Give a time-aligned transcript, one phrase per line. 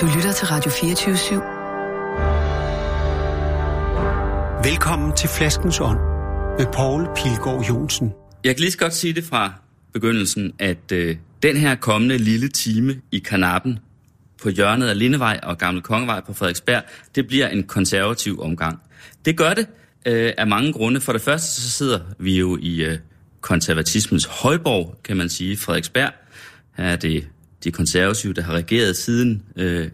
[0.00, 1.34] Du lytter til Radio 24 /7.
[4.68, 5.98] Velkommen til Flaskens Ånd
[6.58, 8.12] med Poul Pilgaard Jonsen.
[8.44, 9.52] Jeg kan lige så godt sige det fra
[9.92, 13.78] begyndelsen, at øh, den her kommende lille time i Kanappen
[14.42, 16.82] på hjørnet af Lindevej og Gamle Kongevej på Frederiksberg,
[17.14, 18.78] det bliver en konservativ omgang.
[19.24, 19.66] Det gør det
[20.06, 21.00] øh, af mange grunde.
[21.00, 22.98] For det første så sidder vi jo i øh,
[23.40, 26.12] konservatismens højborg, kan man sige, Frederiksberg.
[26.76, 27.28] Her er det
[27.64, 29.90] de konservative, der har regeret siden, øh,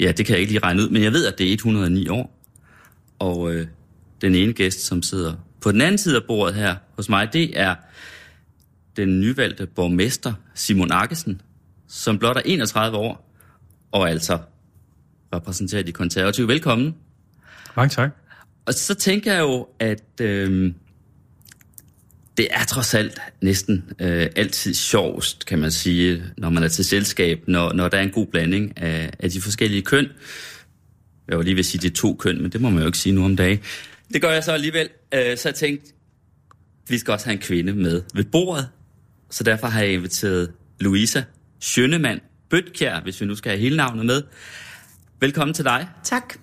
[0.00, 2.08] ja, det kan jeg ikke lige regne ud, men jeg ved, at det er 109
[2.08, 2.38] år.
[3.18, 3.66] Og øh,
[4.20, 7.60] den ene gæst, som sidder på den anden side af bordet her hos mig, det
[7.60, 7.74] er
[8.96, 11.40] den nyvalgte borgmester Simon Akkesen,
[11.88, 13.34] som blot er 31 år,
[13.92, 14.38] og altså
[15.34, 16.48] repræsenterer de konservative.
[16.48, 16.94] Velkommen.
[17.76, 18.10] Mange tak.
[18.66, 20.72] Og så tænker jeg jo, at øh,
[22.38, 26.84] det er trods alt næsten øh, altid sjovest, kan man sige, når man er til
[26.84, 30.06] selskab, når, når der er en god blanding af, af de forskellige køn.
[31.28, 32.86] Jeg var lige ved at sige, det er to køn, men det må man jo
[32.86, 33.60] ikke sige nu om dagen.
[34.12, 34.88] Det gør jeg så alligevel.
[35.14, 35.92] Øh, så jeg tænkte,
[36.88, 38.68] vi skal også have en kvinde med ved bordet.
[39.30, 41.22] Så derfor har jeg inviteret Louisa
[41.60, 44.22] Schønemann Bøtkjær, hvis vi nu skal have hele navnet med.
[45.20, 45.88] Velkommen til dig.
[46.04, 46.34] Tak.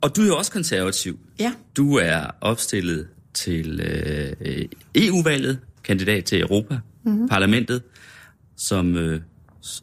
[0.00, 1.18] Og du er jo også konservativ.
[1.38, 1.52] Ja.
[1.76, 8.56] Du er opstillet til øh, EU-valget, kandidat til Europa-parlamentet, mm-hmm.
[8.56, 9.20] som, øh,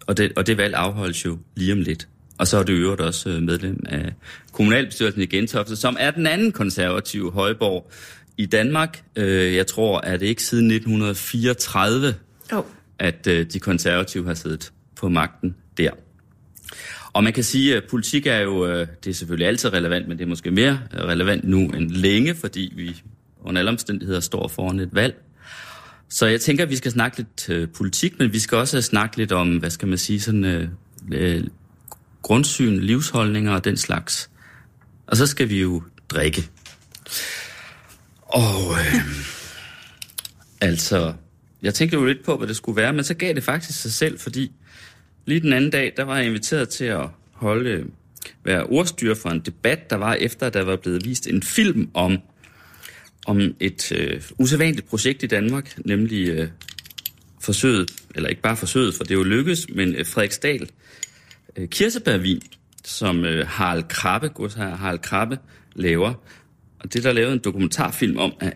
[0.08, 2.08] og, det, og det valg afholdes jo lige om lidt.
[2.38, 4.14] Og så er du øvrigt også øh, medlem af
[4.52, 7.92] kommunalbestyrelsen i Gentofte, som er den anden konservative højborg
[8.38, 9.04] i Danmark.
[9.16, 12.16] Øh, jeg tror, at det ikke siden 1934,
[12.52, 12.64] oh.
[13.00, 15.92] at øh, de konservative har siddet på magten der.
[17.14, 20.18] Og man kan sige, at politik er jo, øh, det er selvfølgelig altid relevant, men
[20.18, 23.02] det er måske mere relevant nu end længe, fordi vi
[23.44, 25.24] under alle omstændigheder står foran et valg.
[26.10, 29.18] Så jeg tænker, at vi skal snakke lidt øh, politik, men vi skal også snakke
[29.18, 30.70] lidt om, hvad skal man sige, sådan øh,
[31.12, 31.44] øh,
[32.22, 34.30] grundsyn, livsholdninger og den slags.
[35.08, 36.50] Og så skal vi jo drikke.
[38.22, 38.96] Og øh,
[40.62, 41.14] altså,
[41.62, 43.94] jeg tænkte jo lidt på, hvad det skulle være, men så gav det faktisk sig
[43.94, 44.52] selv, fordi
[45.26, 47.86] lige den anden dag, der var jeg inviteret til at holde, øh,
[48.44, 51.90] være ordstyr for en debat, der var efter, at der var blevet vist en film
[51.94, 52.18] om
[53.30, 56.48] om et øh, usædvanligt projekt i Danmark, nemlig øh,
[57.42, 60.70] forsøget, eller ikke bare forsøget, for det er jo lykkes, men øh, Frederiksdal
[61.56, 62.42] øh, kirsebærvin,
[62.84, 65.38] som øh, Harald Krabbe, her Harald Krabbe,
[65.76, 66.14] laver.
[66.80, 68.54] Og det der lavede en dokumentarfilm om, af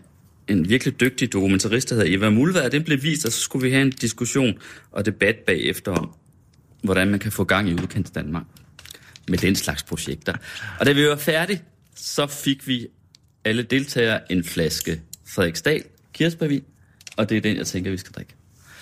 [0.48, 3.70] en virkelig dygtig dokumentarist, der hedder Eva Mulvær, den blev vist, og så skulle vi
[3.70, 4.58] have en diskussion
[4.90, 6.10] og debat bagefter om,
[6.82, 8.44] hvordan man kan få gang i udkants Danmark
[9.28, 10.34] med den slags projekter.
[10.80, 11.62] Og da vi var færdige,
[11.94, 12.86] så fik vi
[13.44, 15.82] alle deltagere en flaske Frederiksdal
[16.12, 16.64] kirsebærvin,
[17.16, 18.34] og det er den, jeg tænker, vi skal drikke.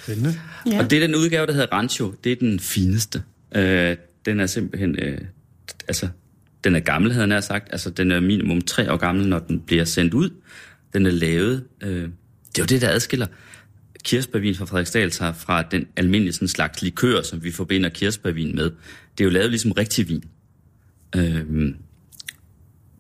[0.03, 0.34] Spændende.
[0.67, 0.78] Ja.
[0.78, 2.15] Og det er den udgave, der hedder Rancho.
[2.25, 3.22] Det er den fineste.
[3.55, 4.99] Øh, den er simpelthen...
[4.99, 5.19] Øh,
[5.89, 6.09] altså,
[6.65, 7.69] den er gammel, havde jeg sagt.
[7.72, 10.31] Altså, den er minimum tre år gammel, når den bliver sendt ud.
[10.93, 11.65] Den er lavet...
[11.83, 13.27] Øh, det er jo det, der adskiller
[14.05, 18.71] kirsebærvin fra Frederiksdal sig fra den almindelige sådan slags likør, som vi forbinder kirsebærvin med.
[19.19, 20.25] Det er jo lavet ligesom rigtig vin.
[21.17, 21.75] Øh,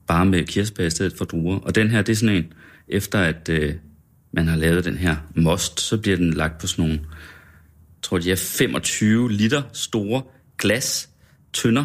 [0.06, 1.58] bare med kirsebær i stedet for druer.
[1.58, 2.52] Og den her, det er sådan en,
[2.88, 3.74] efter at øh,
[4.32, 8.18] man har lavet den her most, så bliver den lagt på sådan nogle, jeg tror
[8.18, 10.22] de er 25 liter store
[10.58, 11.08] glas
[11.52, 11.84] tønder,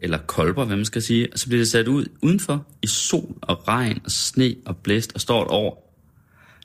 [0.00, 3.36] eller kolber, hvad man skal sige, og så bliver det sat ud udenfor i sol
[3.40, 5.96] og regn og sne og blæst og står et år,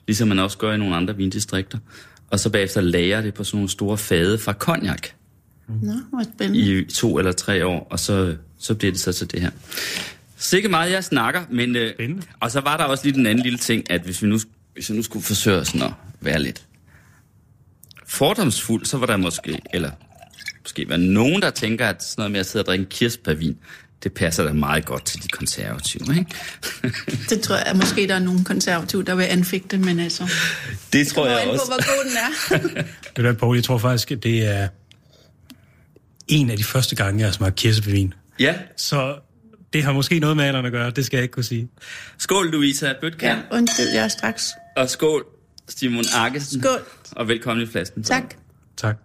[0.06, 1.78] ligesom man også gør i nogle andre vindistrikter.
[2.30, 5.08] Og så bagefter lager det på sådan nogle store fade fra cognac.
[5.68, 6.80] Nå, hvor spændende.
[6.80, 9.50] I to eller tre år, og så, så bliver det så til det her.
[10.36, 11.76] Sikke meget, jeg snakker, men...
[11.76, 11.92] Øh,
[12.40, 14.38] og så var der også lige den anden lille ting, at hvis vi nu,
[14.74, 16.62] hvis vi nu skulle forsøge sådan at være lidt
[18.06, 19.90] fordomsfuld, så var der måske, eller
[20.62, 23.56] måske være nogen, der tænker, at sådan noget med at sidde og drikke kirsebærvin,
[24.02, 26.34] det passer da meget godt til de konservative, ikke?
[27.30, 30.30] det tror jeg, at måske der er nogen konservative, der vil anfægte, men altså...
[30.92, 31.64] Det tror jeg også.
[31.64, 32.82] på, hvor god den er.
[33.22, 34.68] Ved du Poul, jeg tror faktisk, at det er
[36.28, 38.14] en af de første gange, jeg har smagt kirsebærvin.
[38.38, 38.54] Ja.
[38.76, 39.18] Så
[39.76, 41.68] det har måske noget med alderen at gøre, det skal jeg ikke kunne sige.
[42.18, 43.28] Skål, Louisa Bøtker.
[43.28, 44.52] Ja, undskyld, jeg er straks.
[44.76, 45.26] Og skål,
[45.68, 46.62] Simon Arkesen.
[46.62, 46.80] Skål.
[47.12, 48.02] Og velkommen i flasken.
[48.02, 48.34] Tak.
[48.76, 48.96] Tak.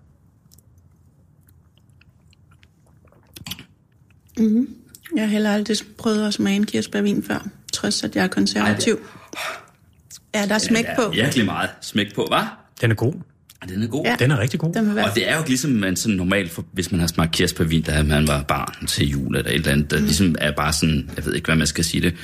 [4.37, 4.75] Mm-hmm.
[5.15, 8.93] Jeg har heller aldrig prøvet at smage en kirsebærvin før, trods at jeg er konservativ.
[8.93, 9.01] Ej,
[9.31, 9.39] det...
[10.35, 11.09] Ja, der er smæk ja, på.
[11.09, 12.45] virkelig meget smæk på, hva'?
[12.81, 13.13] Den er god.
[13.69, 14.05] Den er god.
[14.05, 14.15] Ja.
[14.19, 14.73] Den er rigtig god.
[14.73, 17.81] Den Og det er jo ligesom man sådan normalt, for, hvis man har smagt kirsebærvin,
[17.81, 20.03] da man var barn til jul eller et eller andet, der mm.
[20.03, 22.15] ligesom er bare sådan, jeg ved ikke, hvad man skal sige det,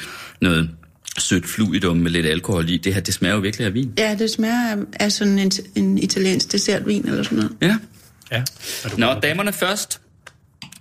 [0.41, 0.69] noget
[1.17, 2.77] sødt fluidum med lidt alkohol i.
[2.77, 3.93] Det her, det smager jo virkelig af vin.
[3.97, 7.51] Ja, det smager af, af sådan en, en italiensk dessertvin eller sådan noget.
[7.61, 7.77] Ja.
[8.31, 8.43] Ja.
[8.97, 10.01] Nå, damerne først.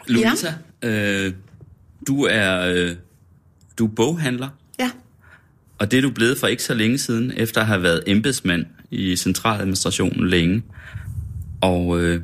[0.06, 0.88] Louisa, ja.
[0.88, 1.32] øh,
[2.06, 2.94] du er øh,
[3.78, 4.48] du er boghandler,
[4.78, 4.90] Ja.
[5.78, 8.66] og det er du blevet for ikke så længe siden, efter at have været embedsmand
[8.90, 10.62] i centraladministrationen længe.
[11.60, 12.20] Og, øh,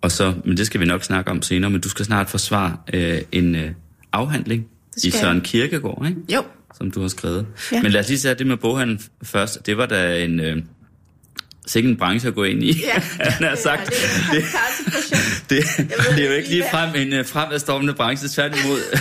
[0.00, 2.76] og så, men det skal vi nok snakke om senere, men du skal snart forsvare
[2.92, 3.70] øh, en øh,
[4.12, 4.66] afhandling
[5.04, 5.10] i.
[5.10, 6.20] Søren Kierkegaard, ikke?
[6.34, 6.42] Jo.
[6.78, 7.46] som du har skrevet.
[7.72, 7.82] Ja.
[7.82, 9.66] Men lad os lige sige det med boghandel først.
[9.66, 10.40] Det var da en...
[10.40, 10.62] Øh,
[11.66, 13.00] sikke en branche at gå ind i, Ja.
[13.30, 13.92] han har sagt.
[14.32, 15.22] Ja, det er.
[15.50, 18.80] Det, ved det er jo ikke ikke lige, lige frem en uh, fremadstormende branche, tværtimod.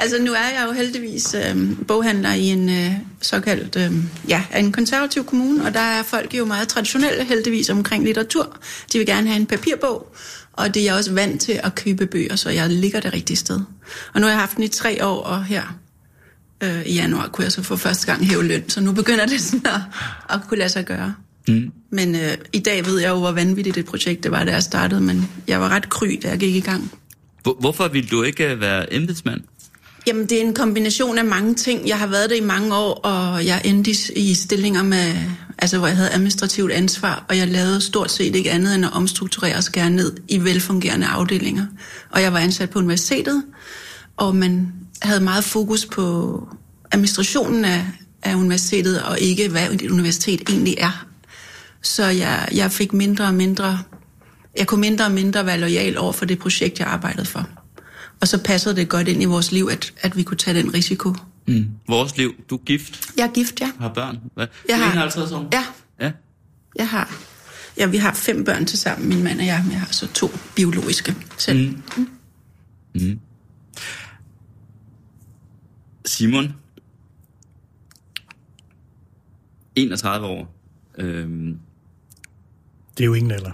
[0.00, 1.56] Altså nu er jeg jo heldigvis øh,
[1.88, 2.92] boghandler i en øh,
[3.22, 3.92] såkaldt, øh,
[4.28, 8.56] ja, en konservativ kommune, og der er folk jo meget traditionelle heldigvis omkring litteratur.
[8.92, 10.14] De vil gerne have en papirbog,
[10.52, 13.36] og det er jeg også vant til at købe bøger, så jeg ligger det rigtige
[13.36, 13.60] sted.
[14.14, 15.78] Og nu har jeg haft den i tre år, og her
[16.62, 19.40] øh, i januar kunne jeg så for første gang hæve løn, så nu begynder det
[19.40, 19.80] sådan at,
[20.30, 21.14] at kunne lade sig gøre.
[21.48, 21.72] Mm.
[21.90, 24.62] Men øh, i dag ved jeg jo, hvor vanvittigt et projekt det var, da jeg
[24.62, 26.92] startede, men jeg var ret kry, da jeg gik i gang.
[27.42, 29.40] Hvor- Hvorfor ville du ikke øh, være embedsmand?
[30.06, 31.88] Jamen, det er en kombination af mange ting.
[31.88, 33.96] Jeg har været det i mange år, og jeg endte i,
[34.30, 35.14] i stillinger, med,
[35.58, 38.92] altså, hvor jeg havde administrativt ansvar, og jeg lavede stort set ikke andet end at
[38.92, 41.66] omstrukturere og skære ned i velfungerende afdelinger.
[42.10, 43.42] Og jeg var ansat på universitetet,
[44.16, 44.72] og man
[45.02, 46.48] havde meget fokus på
[46.92, 47.86] administrationen af,
[48.22, 51.06] af universitetet, og ikke hvad et universitet egentlig er.
[51.82, 53.78] Så jeg, jeg fik mindre og mindre,
[54.58, 57.48] jeg kunne mindre og mindre være lojal over for det projekt, jeg arbejdede for.
[58.20, 60.74] Og så passede det godt ind i vores liv, at, at vi kunne tage den
[60.74, 61.14] risiko.
[61.48, 61.66] Mm.
[61.88, 62.34] Vores liv.
[62.50, 63.70] Du er gift, Jeg er gift, ja.
[63.80, 64.18] har børn.
[64.34, 64.46] Hvad?
[64.68, 65.48] Jeg har- 51 år?
[65.52, 65.64] Ja,
[66.00, 66.12] ja.
[66.76, 67.14] jeg har.
[67.78, 69.60] Ja, vi har fem børn til sammen, min mand og jeg.
[69.64, 71.76] Men jeg har så to biologiske selv.
[72.94, 73.20] Mm.
[76.04, 76.54] Simon.
[79.74, 80.55] 31 år.
[80.98, 81.58] Øhm,
[82.98, 83.52] Det er jo ingen alder.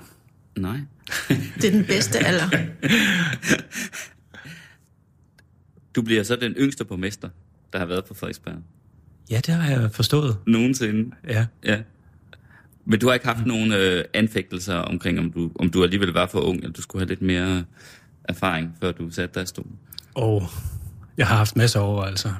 [0.56, 0.80] nej.
[1.60, 2.48] Det er den bedste alder.
[5.96, 7.28] Du bliver så den yngste borgmester,
[7.72, 8.54] der har været på Frederiksberg.
[9.30, 10.36] Ja, det har jeg forstået.
[10.46, 11.10] Nogensinde.
[11.28, 11.46] Ja.
[11.64, 11.82] Ja.
[12.84, 16.26] Men du har ikke haft nogen øh, anfægtelser omkring, om du, om du alligevel var
[16.26, 17.64] for ung, eller du skulle have lidt mere
[18.24, 19.78] erfaring, før du satte dig i stolen?
[20.14, 20.42] Og
[21.16, 22.34] jeg har haft masser af overvejelser.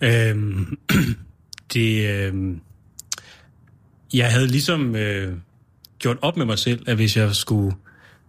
[0.00, 0.78] Øhm,
[1.72, 2.60] det, øhm,
[4.12, 5.36] jeg havde ligesom øh,
[5.98, 7.76] gjort op med mig selv, at hvis jeg skulle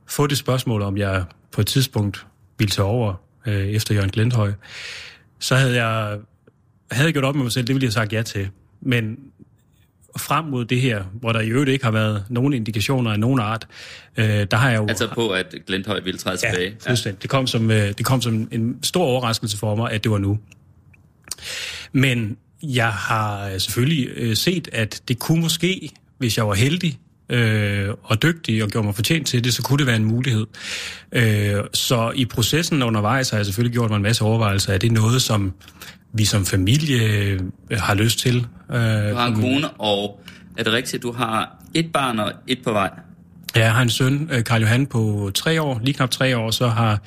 [0.08, 2.26] få det spørgsmål, om jeg på et tidspunkt
[2.58, 3.14] ville tage over
[3.46, 4.54] øh, efter Jørgen Glendhøj,
[5.40, 6.20] så havde jeg
[6.92, 8.50] havde jeg gjort op med mig selv, det ville jeg have sagt ja til.
[8.82, 9.18] Men
[10.18, 13.40] frem mod det her, hvor der i øvrigt ikke har været nogen indikationer af nogen
[13.40, 13.68] art,
[14.18, 14.88] øh, der har jeg jo...
[14.90, 16.70] Altså på, at Glenthøj ville træde tilbage?
[16.86, 17.22] Ja, fuldstændig.
[17.22, 20.18] Det kom, som, øh, det kom som en stor overraskelse for mig, at det var
[20.18, 20.40] nu.
[21.92, 27.90] Men jeg har selvfølgelig øh, set, at det kunne måske, hvis jeg var heldig øh,
[28.04, 30.46] og dygtig og gjorde mig fortjent til det, så kunne det være en mulighed.
[31.12, 34.74] Øh, så i processen undervejs har jeg selvfølgelig gjort mig en masse overvejelser.
[34.74, 35.54] Er det noget, som
[36.14, 37.40] vi som familie øh,
[37.72, 38.36] har lyst til?
[38.72, 40.24] Øh, Du har en kone, og
[40.58, 42.90] er det rigtigt, at du har et barn og et på vej?
[43.56, 46.52] Ja, jeg har en søn, øh, Karl Johan, på tre år, lige knap tre år,
[46.52, 47.00] så har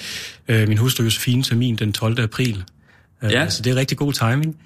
[0.48, 2.20] øh, min hustru Josefine termin den 12.
[2.20, 2.64] april.
[3.22, 3.42] Øh, Ja.
[3.42, 4.56] Altså, det er rigtig god timing.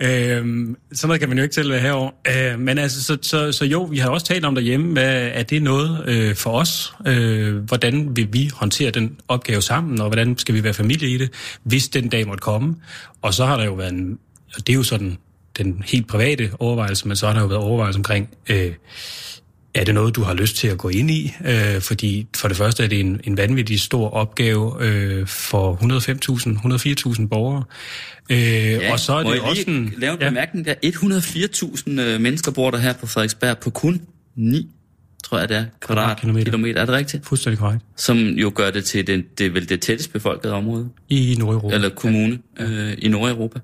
[0.00, 2.52] Øh, sådan noget kan man jo ikke være herovre.
[2.52, 5.42] Øh, men altså, så, så, så jo, vi har også talt om derhjemme, hvad, er
[5.42, 6.94] det noget øh, for os?
[7.06, 11.18] Øh, hvordan vil vi håndtere den opgave sammen, og hvordan skal vi være familie i
[11.18, 11.30] det,
[11.62, 12.76] hvis den dag måtte komme?
[13.22, 14.18] Og så har der jo været en,
[14.56, 15.18] og det er jo sådan
[15.58, 18.72] den helt private overvejelse, men så har der jo været overvejelse omkring, øh,
[19.74, 21.34] er det noget, du har lyst til at gå ind i?
[21.44, 27.18] Øh, fordi for det første er det en, en vanvittig stor opgave øh, for 105.000,
[27.20, 27.64] 104.000 borgere.
[28.30, 29.94] Øh, ja, og så er det også en...
[29.96, 30.74] lave en ja, bemærkning der.
[30.84, 34.02] 104.000 øh, mennesker bor der her på Frederiksberg på kun
[34.36, 34.68] 9,
[35.24, 36.44] tror jeg det er, kvadratkilometer.
[36.44, 36.80] Kvadratkilometer.
[36.80, 37.26] Er det rigtigt?
[37.26, 37.82] fuldstændig korrekt.
[37.96, 41.74] Som jo gør det til den, det vel det tættest befolkede område, I Nordeuropa.
[41.74, 43.60] eller kommune øh, i Nordeuropa.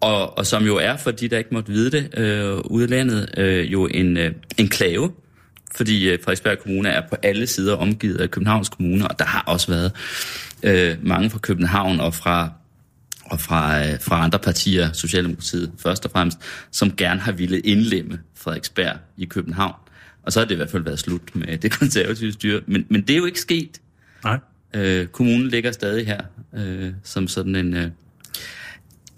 [0.00, 2.86] Og, og som jo er, for de der ikke måtte vide det, øh, ude i
[2.86, 5.12] landet, øh, jo en øh, enklave,
[5.76, 9.42] fordi øh, Frederiksberg Kommune er på alle sider omgivet af Københavns Kommune, og der har
[9.46, 9.92] også været
[10.62, 12.50] øh, mange fra København og fra
[13.30, 16.38] og fra, øh, fra andre partier, Socialdemokratiet først og fremmest,
[16.70, 19.74] som gerne har ville indlemme Frederiksberg i København.
[20.22, 22.60] Og så har det i hvert fald været slut med det konservative styre.
[22.66, 23.80] Men, men det er jo ikke sket.
[24.24, 24.38] Nej.
[24.74, 26.20] Øh, kommunen ligger stadig her
[26.56, 27.74] øh, som sådan en...
[27.74, 27.90] Øh,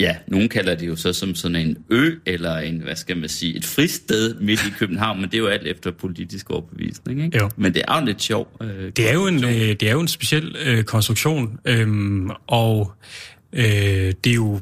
[0.00, 3.28] ja, nogen kalder det jo så som sådan en ø, eller en, hvad skal man
[3.28, 7.38] sige, et fristed midt i København, men det er jo alt efter politisk overbevisning, ikke?
[7.38, 7.50] Jo.
[7.56, 8.62] Men det er jo lidt sjovt.
[8.62, 12.92] Øh, Det er jo en, øh, det er jo en speciel øh, konstruktion, øhm, og
[13.52, 13.62] øh,
[14.24, 14.60] det er jo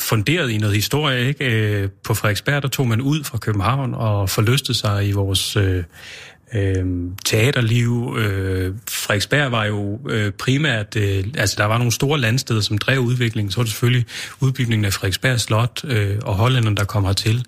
[0.00, 1.28] funderet i noget historie.
[1.28, 1.44] Ikke?
[1.44, 5.84] Øh, på Frederiksberg der tog man ud fra København og forlystede sig i vores øh,
[6.54, 6.84] øh,
[7.24, 8.16] teaterliv.
[8.18, 12.98] Øh, Frederiksberg var jo øh, primært, øh, altså der var nogle store landsteder, som drev
[12.98, 13.50] udviklingen.
[13.50, 14.06] Så var det selvfølgelig
[14.40, 17.44] udbygningen af Frederiksberg Slot øh, og Hollanderne, der kom hertil.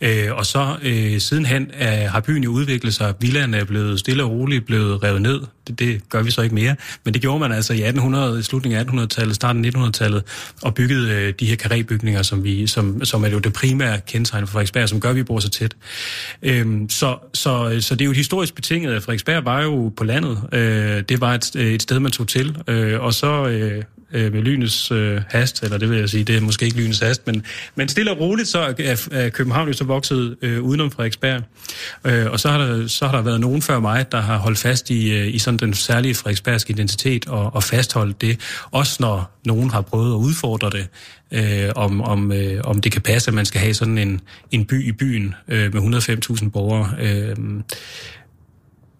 [0.00, 3.14] Øh, og så øh, sidenhen øh, har byen jo udviklet sig.
[3.20, 5.40] Villaerne er blevet stille og roligt blevet revet ned.
[5.66, 6.76] Det, det gør vi så ikke mere.
[7.04, 10.24] Men det gjorde man altså i 1800, slutningen af 1800-tallet, starten af 1900-tallet,
[10.62, 14.46] og byggede øh, de her karébygninger, som, vi, som, som er jo det primære kendetegn
[14.46, 15.76] for Frederiksberg, som gør, at vi bor så tæt.
[16.42, 20.42] Øhm, så, så, så det er jo historisk betinget, at Frederiksberg var jo på landet.
[20.52, 22.56] Øh, det var et, øh, et sted, man tog til.
[22.68, 26.36] Øh, og så øh, øh, med lynets øh, hast, eller det vil jeg sige, det
[26.36, 29.72] er måske ikke lynets hast, men, men stille og roligt, så er, er København jo
[29.72, 31.42] så vokset øh, udenom Frederiksberg.
[32.04, 34.58] Øh, og så har, der, så har der været nogen før mig, der har holdt
[34.58, 38.40] fast i, øh, i sådan den særlige frederiksbergske identitet og, og fastholdt det,
[38.70, 40.88] også når nogen har prøvet at udfordre det,
[41.32, 44.64] øh, om, om, øh, om det kan passe, at man skal have sådan en, en
[44.64, 46.90] by i byen øh, med 105.000 borgere.
[47.00, 47.36] Øh,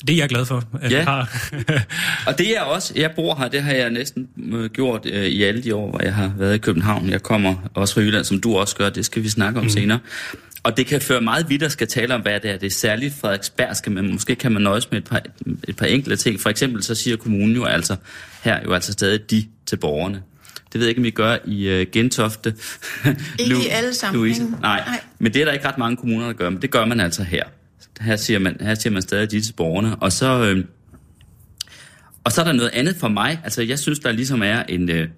[0.06, 0.96] det er jeg glad for, at Ja.
[0.96, 1.50] jeg har.
[2.26, 5.42] Og det er også, jeg bor her, det har jeg næsten øh, gjort øh, i
[5.42, 7.10] alle de år, hvor jeg har været i København.
[7.10, 9.70] Jeg kommer også fra Jylland, som du også gør, det skal vi snakke om mm.
[9.70, 9.98] senere.
[10.62, 12.56] Og det kan føre meget vidt at skal tale om, hvad det er.
[12.56, 15.22] Det er særligt Frederiksbergske, men måske kan man nøjes med et par,
[15.68, 16.40] et par enkelte ting.
[16.40, 17.96] For eksempel så siger kommunen jo altså,
[18.42, 20.22] her jo altså stadig de til borgerne.
[20.72, 22.54] Det ved jeg ikke, om I gør i uh, Gentofte.
[23.38, 24.50] Ikke Lu- i alle sammenhænge.
[24.60, 24.82] Nej.
[24.86, 25.00] Nej.
[25.18, 27.22] men det er der ikke ret mange kommuner, der gør, men det gør man altså
[27.22, 27.44] her.
[28.00, 29.96] Her siger man, her siger man stadig de til borgerne.
[29.96, 30.64] Og så, øh,
[32.24, 33.40] og så er der noget andet for mig.
[33.44, 34.90] Altså, jeg synes, der ligesom er en...
[34.90, 35.08] Øh,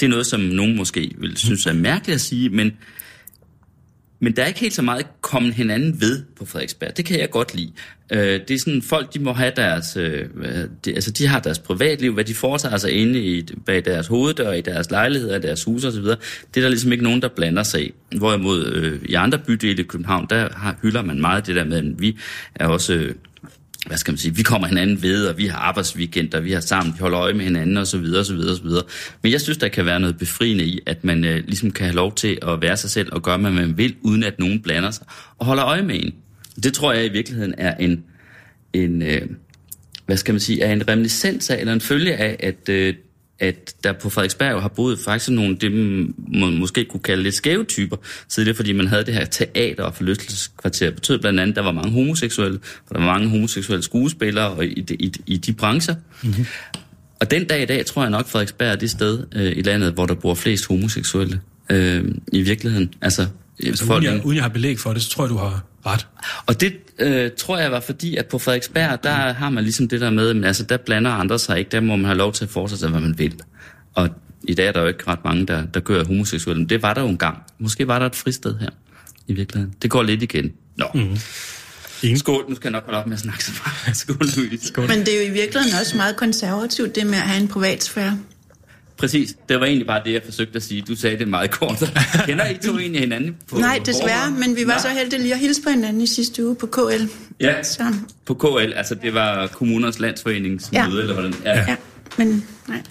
[0.00, 2.72] det er noget, som nogen måske vil synes er mærkeligt at sige, men,
[4.22, 6.96] men der er ikke helt så meget kommet hinanden ved på Frederiksberg.
[6.96, 7.72] Det kan jeg godt lide.
[8.12, 9.96] Øh, det er sådan, folk de må have deres...
[9.96, 10.28] Øh,
[10.84, 14.52] de, altså, de har deres privatliv, hvad de foretager sig inde i, bag deres hoveddør,
[14.52, 16.02] i deres lejligheder, deres huse osv.
[16.04, 16.16] Det
[16.56, 17.94] er der ligesom ikke nogen, der blander sig i.
[18.16, 21.76] Hvorimod øh, i andre bydele i København, der har, hylder man meget det der med,
[21.76, 22.18] at vi
[22.54, 22.94] er også...
[22.94, 23.14] Øh,
[23.86, 26.94] hvad skal man sige, vi kommer hinanden ved, og vi har arbejdsweekender, vi har sammen,
[26.94, 28.82] vi holder øje med hinanden, og så videre, og så videre, og så videre.
[29.22, 31.96] Men jeg synes, der kan være noget befriende i, at man øh, ligesom kan have
[31.96, 34.90] lov til at være sig selv og gøre, hvad man vil, uden at nogen blander
[34.90, 35.06] sig,
[35.38, 36.14] og holder øje med en.
[36.62, 38.04] Det tror jeg i virkeligheden er en,
[38.72, 39.22] en øh,
[40.06, 42.94] hvad skal man sige, er en reminiscens af, eller en følge af, at, øh,
[43.42, 47.64] at der på Frederiksberg har boet faktisk nogle, det man måske kunne kalde lidt skæve
[47.64, 47.96] typer,
[48.28, 50.86] så det er fordi man havde det her teater- og forlystelseskvarter.
[50.86, 52.58] Det betød blandt andet, at der var mange homoseksuelle,
[52.88, 55.94] og der var mange homoseksuelle skuespillere og i, de- i, i de brancher.
[56.22, 56.46] Mm-hmm.
[57.20, 59.92] Og den dag i dag tror jeg nok, Frederiksberg er det sted øh, i landet,
[59.92, 62.94] hvor der bor flest homoseksuelle øh, i virkeligheden.
[63.00, 63.26] Altså,
[63.66, 66.06] Altså, uden, jeg, uden jeg har belæg for det, så tror jeg, du har ret.
[66.46, 70.00] og det øh, tror jeg var fordi, at på Frederiksberg, der har man ligesom det
[70.00, 72.44] der med, men altså der blander andre sig ikke, der må man have lov til
[72.44, 73.40] at fortsætte sig, hvad man vil.
[73.94, 74.08] Og
[74.48, 76.94] i dag er der jo ikke ret mange, der, der gør homoseksuelle, men det var
[76.94, 77.38] der jo engang.
[77.58, 78.70] Måske var der et fristed her,
[79.26, 79.74] i virkeligheden.
[79.82, 80.52] Det går lidt igen.
[80.76, 80.86] Nå.
[80.94, 81.18] Mm.
[82.02, 82.18] Ingen.
[82.18, 83.96] Skål, nu skal jeg nok holde op med at snakke så meget.
[84.00, 84.66] Skål, Louise.
[84.66, 84.88] Skål.
[84.88, 88.18] Men det er jo i virkeligheden også meget konservativt, det med at have en privatsfære.
[89.02, 90.82] Præcis, det var egentlig bare det, jeg forsøgte at sige.
[90.82, 91.78] Du sagde det meget kort.
[92.26, 93.36] Kender I to egentlig hinanden?
[93.50, 94.36] På Nej, desværre, forhånd?
[94.48, 94.78] men vi var Nej.
[94.78, 97.04] så heldige lige at hilse på hinanden i sidste uge på KL.
[97.40, 97.82] Ja, Så,
[98.26, 101.00] på KL, altså det var kommunernes landsforeningsmøde, Ja.
[101.00, 101.34] eller hvordan?
[101.44, 101.58] Ja.
[101.68, 101.76] ja,
[102.18, 102.82] men nej.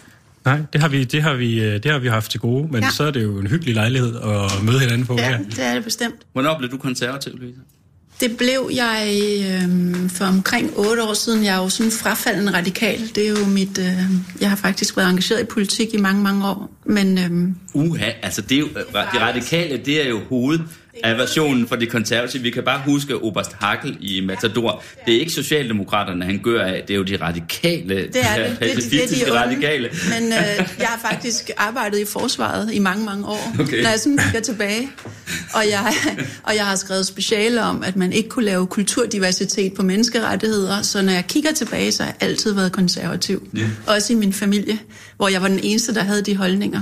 [0.45, 2.83] Nej, det har vi, det har vi, øh, det har vi haft til gode, men.
[2.83, 2.89] Ja.
[2.89, 5.37] så er det jo en hyggelig lejlighed at møde hinanden på Ja, her.
[5.37, 6.15] det er det bestemt.
[6.33, 7.59] Hvornår blev du konservativ, Louise?
[8.21, 11.43] Det blev jeg øh, for omkring otte år siden.
[11.43, 12.99] Jeg er jo sådan frafaldende radikal.
[13.15, 13.77] Det er jo mit...
[13.77, 13.95] Øh,
[14.41, 16.71] jeg har faktisk været engageret i politik i mange, mange år.
[16.85, 20.59] Men øh, Uha, altså det er jo, de radikale, det er jo hoved
[21.03, 22.43] af versionen for de konservative.
[22.43, 24.83] Vi kan bare huske Oberst Hackel i Matador.
[25.05, 28.13] Det er ikke Socialdemokraterne, han gør af, det er jo de radikale, det er det.
[28.13, 29.39] Det, er- det, det er de unge.
[29.43, 29.89] radikale.
[30.09, 30.37] Men øh,
[30.83, 33.55] jeg har faktisk arbejdet i forsvaret i mange, mange år.
[33.59, 33.81] Okay.
[33.83, 34.89] Når jeg sådan kigger tilbage.
[35.53, 35.93] Og jeg,
[36.43, 40.81] og jeg har skrevet speciale om, at man ikke kunne lave kulturdiversitet på menneskerettigheder.
[40.81, 43.47] Så når jeg kigger tilbage, så har jeg altid været konservativ.
[43.57, 43.61] Ja.
[43.87, 44.79] Også i min familie,
[45.17, 46.81] hvor jeg var den eneste, der havde de holdninger.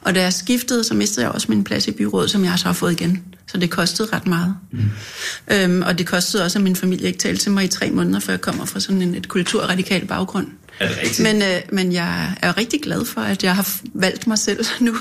[0.00, 2.64] Og da jeg skiftede, så mistede jeg også min plads i byrådet, som jeg så
[2.64, 3.24] har fået igen.
[3.48, 4.54] Så det kostede ret meget.
[4.70, 4.90] Mm.
[5.52, 8.20] Øhm, og det kostede også, at min familie ikke talte til mig i tre måneder,
[8.20, 10.46] før jeg kommer fra sådan en et kulturradikal baggrund.
[10.80, 11.20] Er det rigtigt?
[11.20, 14.96] Men, øh, men jeg er rigtig glad for, at jeg har valgt mig selv nu.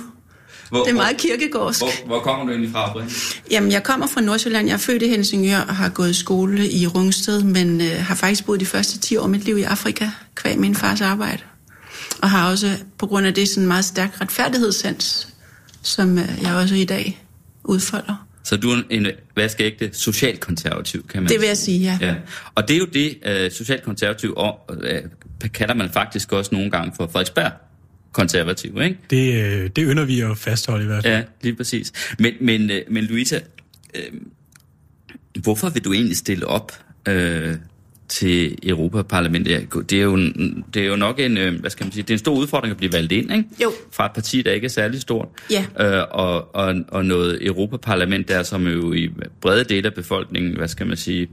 [0.70, 1.80] Hvor, Det er meget kirkegårdsk.
[1.82, 3.10] Hvor, hvor kommer du egentlig fra, Brian?
[3.52, 4.68] Jamen, jeg kommer fra Nordsjælland.
[4.68, 8.16] Jeg er født i Helsingør og har gået i skole i Rungsted, men øh, har
[8.16, 11.42] faktisk boet de første 10 år af mit liv i Afrika, kvæg min fars arbejde.
[12.22, 15.28] Og har også på grund af det sådan en meget stærk retfærdighedssans,
[15.82, 17.24] som øh, jeg også i dag
[17.64, 18.27] udfolder.
[18.48, 21.98] Så du er en vaskeægte socialkonservativ, kan man Det vil jeg sige, ja.
[22.02, 22.16] Ja.
[22.56, 26.94] Og det er jo det, uh, socialkonservativ, og uh, kalder man faktisk også nogle gange
[26.96, 27.52] for Frederiksberg
[28.12, 28.98] konservativ, ikke?
[29.10, 31.14] Det, øh, det ynder vi at fastholde i hvert fald.
[31.14, 31.92] Ja, lige præcis.
[32.20, 33.40] Men, men, øh, men Louisa,
[33.96, 34.02] øh,
[35.42, 36.72] hvorfor vil du egentlig stille op
[37.08, 37.56] øh,
[38.10, 39.74] til Europaparlamentet.
[39.90, 40.18] Det er, jo,
[40.74, 42.72] det er jo nok en, øh, hvad skal man sige, det er en stor udfordring
[42.72, 43.44] at blive valgt ind, ikke?
[43.64, 43.72] Jo.
[43.92, 45.28] Fra et parti, der ikke er særlig stort.
[45.52, 45.66] Ja.
[45.80, 49.10] Øh, og, og, og noget Europaparlament der, som jo i
[49.42, 51.28] brede dele af befolkningen, hvad skal man sige,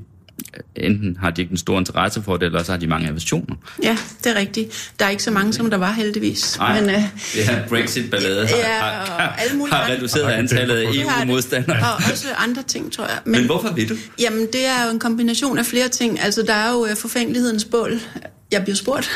[0.76, 3.54] enten har de ikke en stor interesse for det, eller så har de mange aversioner.
[3.82, 4.90] Ja, det er rigtigt.
[4.98, 6.58] Der er ikke så mange, som der var heldigvis.
[6.58, 6.96] Nej, Men, øh,
[7.34, 11.20] det her Brexit-ballade har, Ja, har, og alle mulige har andre- reduceret antallet af har.
[11.22, 11.76] EU-modstandere.
[11.78, 13.18] Og også andre ting, tror jeg.
[13.24, 13.96] Men hvorfor vil du?
[14.20, 16.20] Jamen, det er jo en kombination af flere ting.
[16.20, 18.00] Altså, der er jo øh, forfængelighedens bål.
[18.52, 19.10] Jeg bliver spurgt,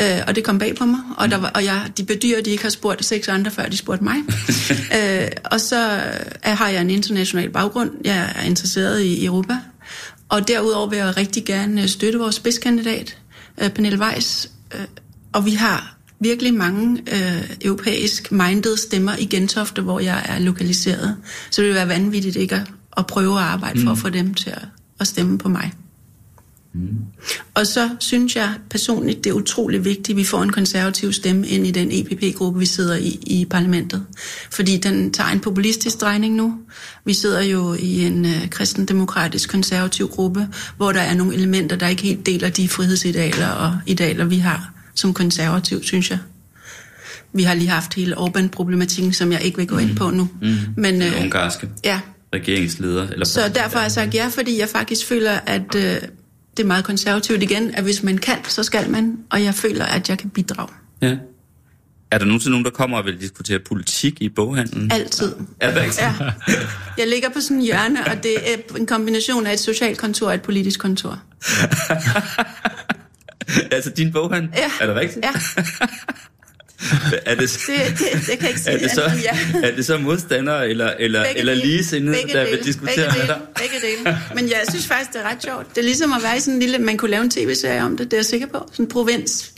[0.00, 1.00] øh, og det kom bag på mig.
[1.16, 3.66] Og, der var, og jeg, de bedyrer, at de ikke har spurgt seks andre, før
[3.66, 4.14] de spurgte mig.
[4.98, 5.94] øh, og så
[6.46, 7.90] øh, har jeg en international baggrund.
[8.04, 9.56] Jeg er interesseret i Europa.
[10.28, 13.18] Og derudover vil jeg rigtig gerne øh, støtte vores spidskandidat,
[13.62, 14.50] øh, Pernille Weiss.
[14.74, 14.84] Øh,
[15.32, 21.16] og vi har virkelig mange øh, europæisk minded stemmer i Gentofte, hvor jeg er lokaliseret.
[21.50, 24.34] Så det vil være vanvittigt ikke at, at prøve at arbejde for at få dem
[24.34, 24.64] til at,
[25.00, 25.72] at stemme på mig.
[27.54, 31.48] Og så synes jeg personligt, det er utrolig vigtigt, at vi får en konservativ stemme
[31.48, 34.04] ind i den EPP-gruppe, vi sidder i i parlamentet.
[34.50, 36.58] Fordi den tager en populistisk drejning nu.
[37.04, 41.88] Vi sidder jo i en øh, kristendemokratisk konservativ gruppe, hvor der er nogle elementer, der
[41.88, 46.18] ikke helt deler de frihedsidealer og idealer, vi har som konservativ, synes jeg.
[47.32, 50.28] Vi har lige haft hele Orbán-problematikken, som jeg ikke vil gå ind på nu.
[50.42, 50.56] Mm.
[50.76, 52.00] Men, Den øh, ungarske ja,
[52.34, 53.08] regeringsleder.
[53.08, 55.96] Eller så derfor har jeg sagt ja, fordi jeg faktisk føler, at øh,
[56.56, 59.84] det er meget konservativt igen, at hvis man kan, så skal man, og jeg føler,
[59.84, 60.68] at jeg kan bidrage.
[61.02, 61.16] Ja.
[62.10, 64.92] Er der nogensinde nogen, der kommer og vil diskutere politik i boghandlen?
[64.92, 65.34] Altid.
[65.60, 66.14] Er der ikke Ja.
[66.98, 70.28] Jeg ligger på sådan en hjørne, og det er en kombination af et socialt kontor
[70.28, 71.18] og et politisk kontor.
[73.76, 74.50] altså din boghandel?
[74.56, 74.70] Ja.
[74.80, 75.24] Er det rigtigt?
[75.24, 75.32] Ja,
[77.26, 79.38] Er det, det, det, det kan ikke sige er det, så, andet ja.
[79.62, 81.66] er det så modstandere eller, eller, Begge eller dele.
[81.66, 82.56] ligesindede, Begge der dele.
[82.56, 83.28] vil diskutere begge med dele.
[83.28, 83.40] dig?
[83.56, 84.18] Begge dele.
[84.34, 85.68] Men jeg synes faktisk, det er ret sjovt.
[85.74, 86.78] Det er ligesom at være i sådan en lille...
[86.78, 88.68] Man kunne lave en tv-serie om det, det er jeg sikker på.
[88.72, 89.52] Sådan en provins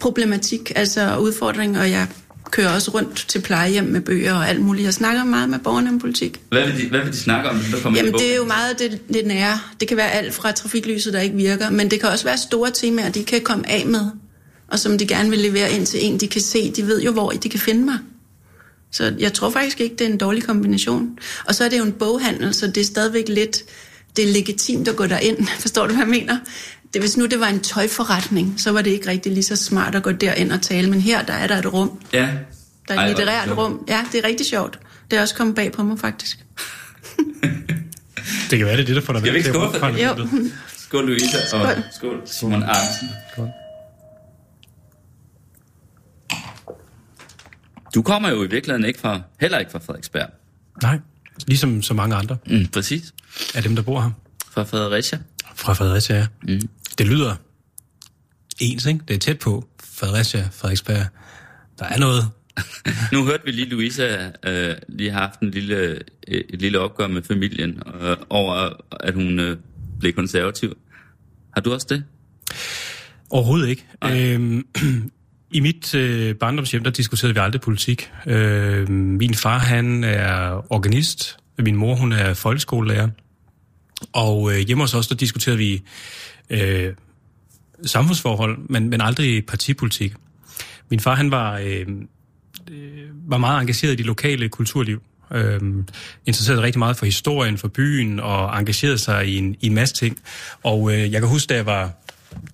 [0.00, 2.06] problematik, altså udfordring, og jeg
[2.50, 4.84] kører også rundt til plejehjem med bøger og alt muligt.
[4.84, 6.40] Jeg snakker meget med borgerne om politik.
[6.48, 8.78] Hvad vil, de, hvad vil de snakke om, der kommer Jamen, det er jo meget
[8.78, 9.58] det, det nære.
[9.80, 12.70] Det kan være alt fra trafiklyset, der ikke virker, men det kan også være store
[12.70, 14.10] temaer, de kan komme af med,
[14.74, 16.70] og som de gerne vil levere ind til en, de kan se.
[16.70, 17.98] De ved jo, hvor de kan finde mig.
[18.92, 21.18] Så jeg tror faktisk ikke, det er en dårlig kombination.
[21.44, 23.62] Og så er det jo en boghandel, så det er stadigvæk lidt...
[24.16, 25.46] Det er legitimt at gå derind.
[25.60, 26.38] Forstår du, hvad jeg mener?
[26.94, 29.94] Det, hvis nu det var en tøjforretning, så var det ikke rigtig lige så smart
[29.94, 30.90] at gå derind og tale.
[30.90, 31.90] Men her, der er der et rum.
[32.12, 32.28] Ja.
[32.88, 33.84] Der er Ej, et det litterært rum.
[33.88, 34.78] Ja, det er rigtig sjovt.
[35.10, 36.38] Det er også kommet bag på mig, faktisk.
[38.50, 39.78] Det kan være, det er det, der får dig Skal vi væk ikke til skåle
[39.80, 40.04] for det?
[40.04, 40.52] Europaparlamentet.
[40.78, 43.08] Skål, Louise, og skål, Simon Arnsen.
[43.32, 43.48] Skål.
[47.94, 50.28] Du kommer jo i virkeligheden ikke fra, heller ikke fra Frederiksberg.
[50.82, 50.98] Nej,
[51.46, 53.14] ligesom så mange andre Mm, præcis.
[53.54, 54.10] af dem, der bor her.
[54.50, 55.18] Fra Fredericia.
[55.54, 56.26] Fra Fredericia, ja.
[56.42, 56.68] Mm.
[56.98, 57.36] Det lyder
[58.60, 59.00] ens, ikke?
[59.08, 59.68] Det er tæt på.
[59.84, 61.06] Fredericia, Frederiksberg.
[61.78, 62.24] Der er noget.
[63.12, 66.00] Nu hørte vi lige Louisa øh, lige har haft en lille, øh,
[66.48, 69.56] et lille opgør med familien øh, over, at hun øh,
[70.00, 70.76] blev konservativ.
[71.54, 72.04] Har du også det?
[73.30, 73.86] Overhovedet ikke.
[74.04, 74.66] Øhm,
[75.54, 78.10] I mit øh, barndomshjem, der diskuterede vi aldrig politik.
[78.26, 81.36] Øh, min far, han er organist.
[81.58, 83.08] Min mor, hun er folkeskolelærer.
[84.12, 85.82] Og øh, hjemme hos os, der diskuterede vi
[86.50, 86.92] øh,
[87.86, 90.14] samfundsforhold, men, men aldrig partipolitik.
[90.90, 91.86] Min far, han var, øh,
[92.70, 95.02] øh var meget engageret i det lokale kulturliv.
[95.32, 95.60] Øh,
[96.26, 99.94] interesseret rigtig meget for historien, for byen, og engagerede sig i en, i en masse
[99.94, 100.18] ting.
[100.62, 101.92] Og øh, jeg kan huske, da jeg var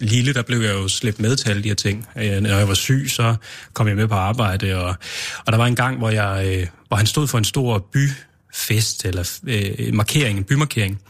[0.00, 2.06] lille, der blev jeg jo slæbt med til alle de her ting.
[2.16, 3.34] Øh, når jeg var syg, så
[3.72, 4.94] kom jeg med på arbejde, og,
[5.46, 9.04] og der var en gang, hvor, jeg, øh, hvor han stod for en stor byfest,
[9.04, 11.00] eller øh, markering, en bymarkering,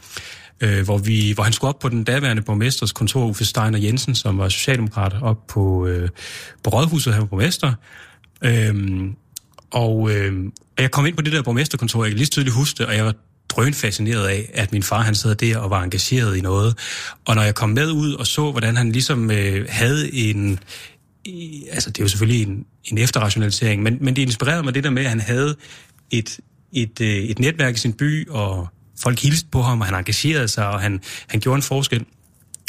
[0.61, 4.15] øh, hvor, vi, hvor han skulle op på den daværende borgmesters kontor, Uffe Steiner Jensen,
[4.15, 6.09] som var socialdemokrat, op på, øh,
[6.63, 7.73] på Rådhuset her på borgmester.
[8.43, 8.75] Øh,
[9.71, 10.33] og øh,
[10.77, 12.85] og jeg kom ind på det der borgmesterkontor, jeg kan lige så tydeligt huske det,
[12.85, 13.15] og jeg var
[13.51, 16.77] drøn fascineret af, at min far han sad der og var engageret i noget.
[17.25, 20.59] Og når jeg kom med ud og så, hvordan han ligesom øh, havde en...
[21.25, 24.83] i- Altså, det er jo selvfølgelig en, en efterrationalisering, men, men det inspirerede mig det
[24.83, 25.55] der med, at han havde
[26.11, 26.39] et,
[26.73, 28.67] et, øh, et netværk i sin by, og
[29.03, 32.05] folk hilste på ham, og han engagerede sig, og han, han gjorde en forskel.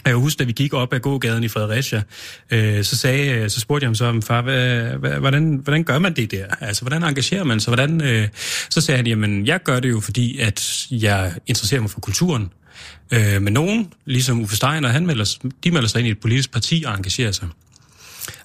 [0.07, 2.03] Jeg husker, da vi gik op ad gågaden i Fredericia,
[2.51, 5.99] øh, så, sagde, så spurgte jeg ham så, om, far, hvad, hvad, hvordan, hvordan gør
[5.99, 6.47] man det der?
[6.61, 7.75] Altså, hvordan engagerer man sig?
[7.75, 8.29] Hvordan, øh,
[8.71, 12.51] så sagde han, jamen, jeg gør det jo, fordi at jeg interesserer mig for kulturen.
[13.11, 16.53] Øh, men nogen, ligesom Uffe Steiner, han melder, de melder sig ind i et politisk
[16.53, 17.49] parti og engagerer sig.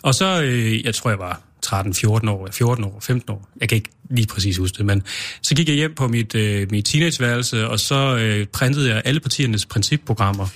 [0.04, 3.50] Og så, øh, jeg tror, jeg var 13, 14 år, 14 år, 15 år.
[3.62, 5.04] Jeg kan ikke lige præcis huske det, men
[5.42, 9.20] så gik jeg hjem på mit, øh, mit teenageværelse, og så øh, printede jeg alle
[9.20, 10.48] partiernes principprogrammer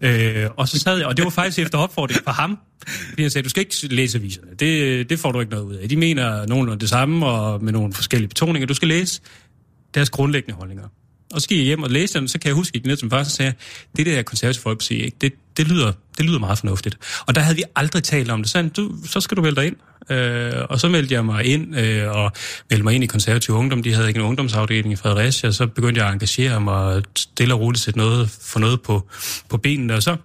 [0.00, 2.58] Øh, og så sad jeg, og det var faktisk efter opfordring fra ham,
[3.08, 4.50] fordi han sagde, du skal ikke læse aviserne.
[4.58, 5.88] Det, det får du ikke noget ud af.
[5.88, 8.66] De mener nogenlunde det samme, og med nogle forskellige betoninger.
[8.66, 9.20] Du skal læse
[9.94, 10.88] deres grundlæggende holdninger.
[11.34, 12.86] Og så gik jeg hjem og læste dem, så kan jeg huske, at jeg gik
[12.86, 13.52] ned til min far, og sagde,
[13.96, 16.98] det der konservative folkeparti, ikke, det, det, lyder, det lyder meget fornuftigt.
[17.26, 18.50] Og der havde vi aldrig talt om det.
[18.50, 19.76] Så, du, så skal du vælge dig ind.
[20.10, 22.32] Øh, og så meldte jeg mig ind, øh, og
[22.70, 23.82] meldte mig ind i konservativ ungdom.
[23.82, 27.54] De havde ikke en ungdomsafdeling i Fredericia, så begyndte jeg at engagere mig og stille
[27.54, 29.08] og roligt sætte noget, for noget på,
[29.48, 29.94] på benene.
[29.94, 30.16] Og så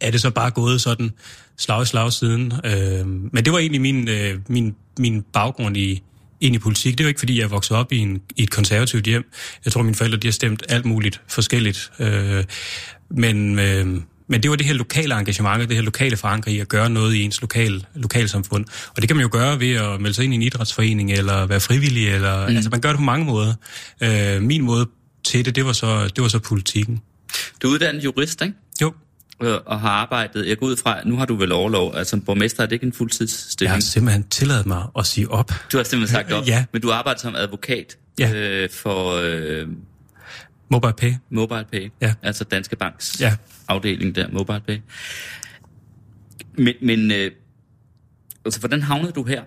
[0.00, 1.10] er det så bare gået sådan
[1.58, 2.52] slag i slag siden.
[2.64, 6.02] Øh, men det var egentlig min, øh, min, min baggrund i,
[6.40, 6.98] ind i politik.
[6.98, 9.30] Det er jo ikke, fordi jeg voksede op i, en, i et konservativt hjem.
[9.64, 11.92] Jeg tror, mine forældre de har stemt alt muligt forskelligt.
[11.98, 12.44] Øh,
[13.10, 16.68] men, øh, men det var det her lokale engagement, det her lokale forankring i at
[16.68, 18.64] gøre noget i ens lokal, lokalsamfund.
[18.88, 21.46] Og det kan man jo gøre ved at melde sig ind i en idrætsforening, eller
[21.46, 22.56] være frivillig, eller, mm.
[22.56, 23.54] altså man gør det på mange måder.
[24.00, 24.86] Øh, min måde
[25.24, 27.00] til det, det var så, det var så politikken.
[27.62, 28.54] Du er uddannet jurist, ikke?
[28.82, 28.92] Jo.
[29.42, 32.62] Øh, og har arbejdet, jeg går ud fra, nu har du vel overlov, altså borgmester
[32.62, 33.68] er det ikke en fuldtidsstilling?
[33.68, 35.52] Jeg har simpelthen tilladet mig at sige op.
[35.72, 36.64] Du har simpelthen sagt op, ja.
[36.72, 38.32] men du arbejder som advokat ja.
[38.34, 39.66] øh, for øh,
[40.70, 41.12] Mobile Pay.
[41.30, 42.14] Mobile Pay, ja.
[42.22, 43.36] altså Danske Banks ja.
[43.68, 44.78] afdeling der, Mobile Pay.
[46.54, 47.30] Men, men øh,
[48.44, 49.42] altså, hvordan havnede du her?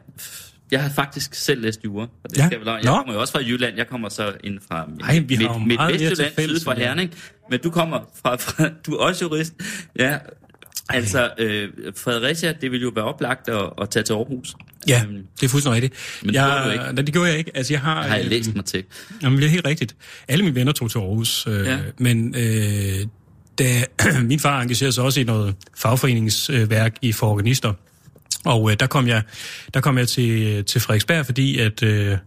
[0.71, 2.07] Jeg har faktisk selv læst jura.
[2.23, 2.45] Og det ja.
[2.45, 2.91] skal jeg Nå.
[2.91, 3.77] kommer jo også fra Jylland.
[3.77, 7.13] Jeg kommer så ind fra Ej, vi midt meget Vestjylland, syd for Herning.
[7.49, 9.53] Men du kommer fra, fra, du er også jurist.
[9.99, 10.17] Ja,
[10.89, 14.55] altså øh, Fredericia, det ville jo være oplagt at, at tage til Aarhus.
[14.87, 16.21] Ja, øhm, det er fuldstændig rigtigt.
[16.23, 16.83] Men jeg, det gjorde du ikke.
[16.83, 17.51] Nej, det gjorde jeg ikke.
[17.57, 18.83] Altså, jeg har, har jeg læst mig til.
[19.21, 19.95] Jamen, det er helt rigtigt.
[20.27, 21.47] Alle mine venner tog til Aarhus.
[21.47, 21.79] Øh, ja.
[21.97, 23.07] Men øh,
[23.59, 23.85] da
[24.21, 27.73] min far engagerede sig også i noget fagforeningsværk i for organister,
[28.45, 29.21] og øh, der kom jeg,
[29.73, 32.17] der kom jeg til, til Frederiksberg, fordi at, øh,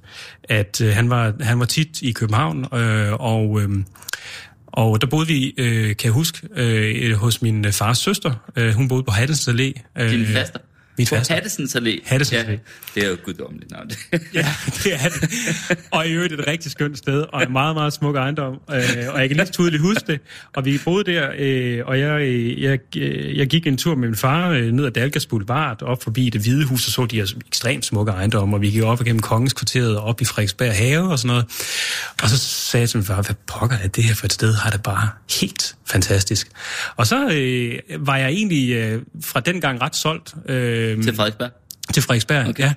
[0.45, 3.69] at øh, han, var, han var tit i København, øh, og, øh,
[4.77, 8.35] og der boede vi, øh, kan jeg huske, øh, hos min fars søster.
[8.57, 10.01] Øh, hun boede på Hattens Allé.
[10.01, 10.59] Øh, Din faster?
[10.99, 11.35] Min på faster.
[11.35, 12.01] Hattesens Allé?
[12.05, 12.59] Hattesens ja, Allé.
[12.95, 13.91] Det er jo et guddommeligt navn.
[14.35, 14.47] ja,
[14.85, 15.79] det er det.
[15.91, 18.55] Og i øvrigt et rigtig skønt sted, og en meget, meget smuk ejendom.
[18.55, 20.21] Øh, og jeg kan lige tydeligt huske det.
[20.55, 22.23] Og vi boede der, øh, og jeg,
[22.59, 22.79] jeg,
[23.37, 26.41] jeg gik en tur med min far øh, ned ad Dalgas Boulevard, op forbi det
[26.41, 29.53] hvide hus, og så de her ekstremt smukke ejendomme, og vi gik op igennem Kongens
[29.53, 31.45] Kvarteret, og op i Frederiksberg Have og sådan noget.
[32.23, 34.55] Og så sagde jeg til min far, hvad pokker er det her for et sted?
[34.55, 35.09] Har det bare
[35.41, 36.49] helt fantastisk.
[36.97, 40.35] Og så øh, var jeg egentlig øh, fra den gang ret solgt.
[40.49, 41.51] Øh, til Frederiksberg?
[41.95, 42.73] Til Frederiksberg, okay.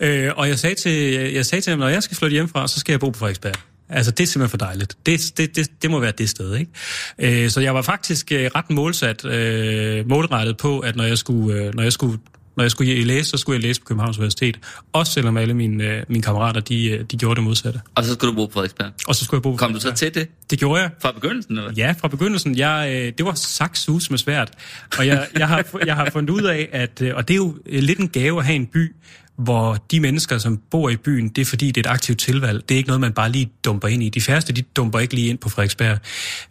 [0.00, 0.06] ja.
[0.06, 0.92] Øh, og jeg sagde, til,
[1.32, 3.54] jeg sagde til ham, når jeg skal flytte hjemmefra, så skal jeg bo på Frederiksberg.
[3.88, 4.96] Altså, det er simpelthen for dejligt.
[5.06, 7.42] Det, det, det, det må være det sted, ikke?
[7.44, 11.58] Øh, så jeg var faktisk øh, ret målsat, øh, målrettet på, at når jeg skulle,
[11.58, 12.18] øh, når jeg skulle
[12.56, 14.58] når jeg skulle læse, så skulle jeg læse på Københavns Universitet.
[14.92, 17.80] Også selvom alle mine, øh, mine kammerater, de, de gjorde det modsatte.
[17.94, 18.90] Og så skulle du bo på Frederiksberg?
[19.08, 20.28] Og så skulle jeg bo på Kom du så til det?
[20.54, 20.90] Det gjorde jeg.
[21.02, 22.58] Fra begyndelsen, eller Ja, fra begyndelsen.
[22.58, 24.50] Jeg, øh, det var saksus med svært.
[24.98, 27.56] Og jeg, jeg, har, jeg har fundet ud af, at, øh, og det er jo
[27.66, 28.94] lidt en gave at have en by,
[29.36, 32.68] hvor de mennesker, som bor i byen, det er fordi, det er et aktivt tilvalg.
[32.68, 34.08] Det er ikke noget, man bare lige dumper ind i.
[34.08, 35.98] De færreste, de dumper ikke lige ind på Frederiksberg.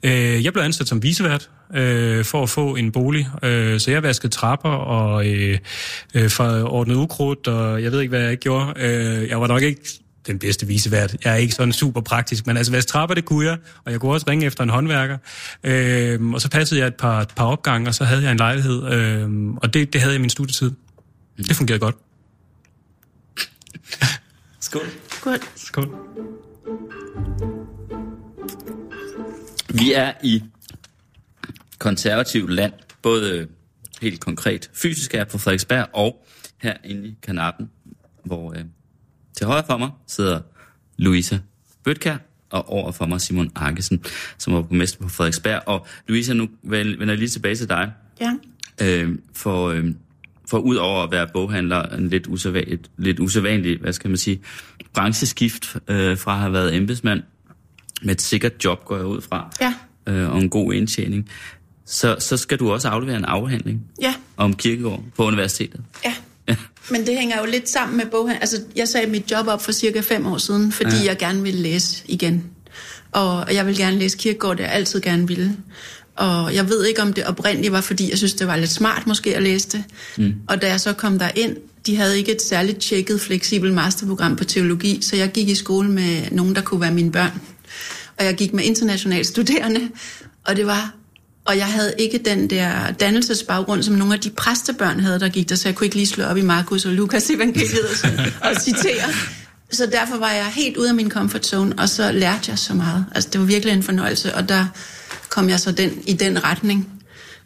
[0.04, 3.28] Øh, jeg blev ansat som visevært øh, for at få en bolig.
[3.44, 5.58] Øh, så jeg vaskede trapper og øh,
[6.14, 8.74] øh, ordnede ukrudt, og jeg ved ikke, hvad jeg gjorde.
[8.78, 9.82] Øh, jeg var nok ikke
[10.28, 11.16] den bedste visevært.
[11.24, 14.00] Jeg er ikke sådan super praktisk, men altså vaske trapper, det kunne jeg, og jeg
[14.00, 15.18] kunne også ringe efter en håndværker.
[15.64, 18.38] Øh, og så passede jeg et par, et par opgange, og så havde jeg en
[18.38, 20.72] lejlighed, øh, og det, det havde jeg i min studietid.
[21.38, 21.96] Det fungerede godt.
[24.60, 24.82] Skål.
[25.12, 25.40] Skål.
[25.56, 25.96] Skål.
[29.70, 30.44] Vi er i
[31.80, 33.48] konservativt land, både
[34.02, 36.26] helt konkret fysisk er på Frederiksberg, og
[36.62, 37.70] herinde i Kanappen,
[38.24, 38.66] hvor øh,
[39.38, 40.40] til højre for mig sidder
[40.98, 41.38] Louisa
[41.84, 42.18] Bøtkær,
[42.50, 44.04] og over for mig Simon Arkesen,
[44.38, 45.62] som var borgmester på Frederiksberg.
[45.66, 47.92] Og Louisa, nu vender jeg lige tilbage til dig.
[48.22, 48.32] Ja.
[48.82, 49.86] Øh, for, øh,
[50.50, 54.42] for ud over at være boghandler, en lidt usædvanlig, lidt usædvanlig hvad skal man sige,
[54.94, 57.24] brancheskift øh, fra at have været embedsmand,
[58.02, 59.74] med et sikkert job, går jeg ud fra, Ja.
[60.14, 61.30] øh, og en god indtjening,
[61.86, 64.14] så, så skal du også aflevere en afhandling Ja.
[64.38, 65.82] om kirkegård på universitetet.
[66.06, 66.14] Ja.
[66.90, 68.42] Men det hænger jo lidt sammen med boghandel.
[68.42, 71.06] Altså, jeg sagde mit job op for cirka fem år siden, fordi ja.
[71.06, 72.44] jeg gerne ville læse igen.
[73.12, 75.58] Og jeg vil gerne læse Kierkegaard, det jeg altid gerne ville.
[76.16, 79.08] Og jeg ved ikke, om det oprindeligt var, fordi jeg synes, det var lidt smart
[79.08, 79.84] måske at læse det.
[80.18, 80.34] Mm.
[80.48, 84.36] Og da jeg så kom der ind, de havde ikke et særligt tjekket, fleksibelt masterprogram
[84.36, 87.42] på teologi, så jeg gik i skole med nogen, der kunne være mine børn.
[88.18, 89.90] Og jeg gik med internationale studerende,
[90.44, 90.94] og det var
[91.46, 95.50] og jeg havde ikke den der dannelsesbaggrund, som nogle af de præstebørn havde, der gik
[95.50, 98.20] der, så jeg kunne ikke lige slå op i Markus og Lukas evangeliet og, sådan,
[98.42, 99.10] og citere.
[99.72, 102.74] Så derfor var jeg helt ude af min comfort zone, og så lærte jeg så
[102.74, 103.06] meget.
[103.16, 104.66] Altså, det var virkelig en fornøjelse, og der
[105.30, 106.90] kom jeg så den, i den retning.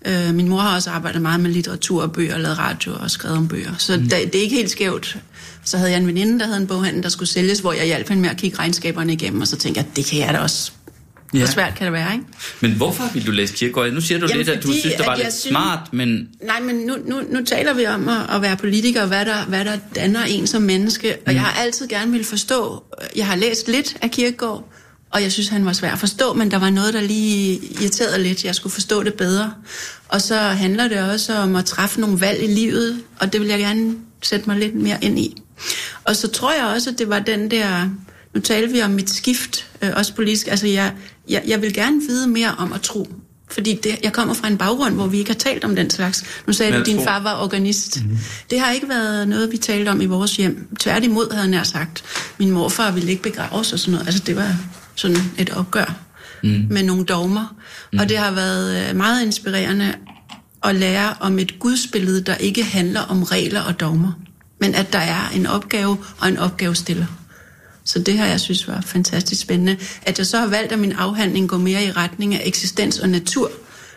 [0.06, 3.12] Øh, min mor har også arbejdet meget med litteratur og bøger, og lavet radio og
[3.12, 3.76] skrevet om bøger.
[3.78, 4.02] Så mm.
[4.02, 5.18] det, det er ikke helt skævt.
[5.64, 8.10] Så havde jeg en veninde, der havde en boghandel, der skulle sælges, hvor jeg hjalp
[8.10, 10.72] hende med at kigge regnskaberne igennem, og så tænkte jeg, det kan jeg da også.
[11.34, 11.40] Ja.
[11.40, 12.26] Hvor svært kan det være, ikke?
[12.62, 13.92] Men hvorfor vil du læse Kierkegaard?
[13.92, 16.28] Nu siger du Jamen, lidt, at du fordi, synes, det var lidt synes- smart, men
[16.44, 19.46] Nej, men nu, nu, nu taler vi om at, at være politiker, og hvad der,
[19.46, 21.16] hvad der danner en som menneske.
[21.26, 22.84] Og jeg har altid gerne vil forstå,
[23.16, 24.72] jeg har læst lidt af Kierkegaard,
[25.12, 28.24] og jeg synes, han var svær at forstå, men der var noget, der lige irriterede
[28.24, 28.44] lidt.
[28.46, 29.54] Jeg skulle forstå det bedre.
[30.10, 33.50] Og så handler det også om at træffe nogle valg i livet, og det vil
[33.50, 35.42] jeg gerne sætte mig lidt mere ind i.
[36.04, 37.90] Og så tror jeg også, at det var den der...
[38.34, 40.48] Nu taler vi om mit skift, øh, også politisk.
[40.48, 40.92] Altså, jeg,
[41.30, 43.08] jeg, jeg vil gerne vide mere om at tro.
[43.52, 46.24] Fordi det, jeg kommer fra en baggrund, hvor vi ikke har talt om den slags.
[46.48, 48.04] Nu sagde du, at din far var organist.
[48.04, 48.18] Mm-hmm.
[48.50, 50.68] Det har ikke været noget, vi talte om i vores hjem.
[50.80, 52.04] Tværtimod havde jeg nær sagt.
[52.38, 54.08] Min morfar ville ikke begraves og sådan noget.
[54.08, 54.56] Altså, det var
[54.96, 55.96] sådan et opgør
[56.44, 56.66] mm.
[56.70, 57.56] med nogle dogmer.
[57.94, 58.00] Mm.
[58.00, 59.94] Og det har været øh, meget inspirerende
[60.63, 64.12] at lære om et gudsbillede, der ikke handler om regler og dogmer.
[64.60, 67.06] Men at der er en opgave og en opgavestiller.
[67.88, 69.78] Så det har jeg synes var fantastisk spændende.
[70.02, 73.10] At jeg så har valgt, at min afhandling går mere i retning af eksistens og
[73.10, 73.52] natur,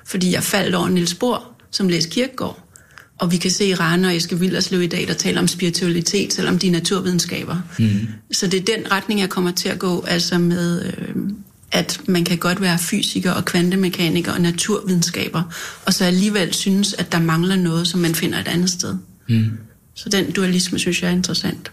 [0.06, 2.66] fordi jeg faldt over Niels Bohr, som læste Kierkegaard.
[3.18, 6.32] Og vi kan se i Rane og Eske Willerslev i dag, der taler om spiritualitet,
[6.32, 7.56] selvom de er naturvidenskaber.
[7.78, 8.08] Mm.
[8.32, 11.14] Så det er den retning, jeg kommer til at gå, altså med, øh,
[11.72, 15.42] at man kan godt være fysiker og kvantemekaniker og naturvidenskaber,
[15.86, 18.96] og så alligevel synes, at der mangler noget, som man finder et andet sted.
[19.28, 19.50] Mm.
[19.94, 21.70] Så den dualisme synes jeg er interessant.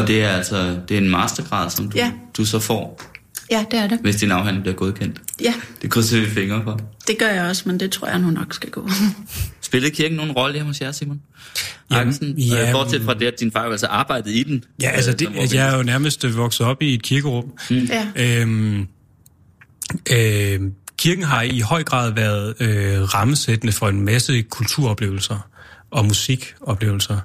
[0.00, 2.12] Og det er altså det er en mastergrad, som du, Ja.
[2.36, 3.02] du så får,
[3.50, 3.98] Ja, det er det.
[4.00, 5.20] hvis din afhandling bliver godkendt.
[5.40, 6.80] Ja, Det krydser vi fingre for.
[7.06, 8.88] det gør jeg også, men det tror jeg nu nok skal gå.
[9.60, 11.20] Spillede kirken nogen rolle hjemme hos jer, Simon?
[11.90, 14.64] Aksen, ja, øh, bortset fra det, at din far altså arbejdede i den.
[14.82, 17.52] Ja, altså øh, det, altså, jeg er jo nærmest vokset op i et kirkerum.
[17.70, 17.76] Mm.
[17.76, 18.06] ja.
[18.16, 18.86] Øhm,
[20.12, 20.60] øh,
[20.98, 25.48] kirken har i høj grad været øh, rammesættende for en masse kulturoplevelser
[25.90, 27.18] og musikoplevelser.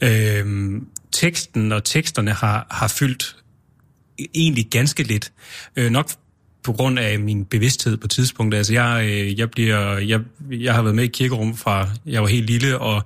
[0.00, 0.72] Øh,
[1.12, 3.36] teksten og teksterne har, har fyldt
[4.20, 5.32] e-, egentlig ganske lidt.
[5.76, 6.10] Øh, nok
[6.62, 8.58] på grund af min bevidsthed på tidspunktet.
[8.58, 10.20] Altså jeg, øh, jeg, bliver, jeg,
[10.50, 13.02] jeg har været med i kirkerum fra jeg var helt lille, og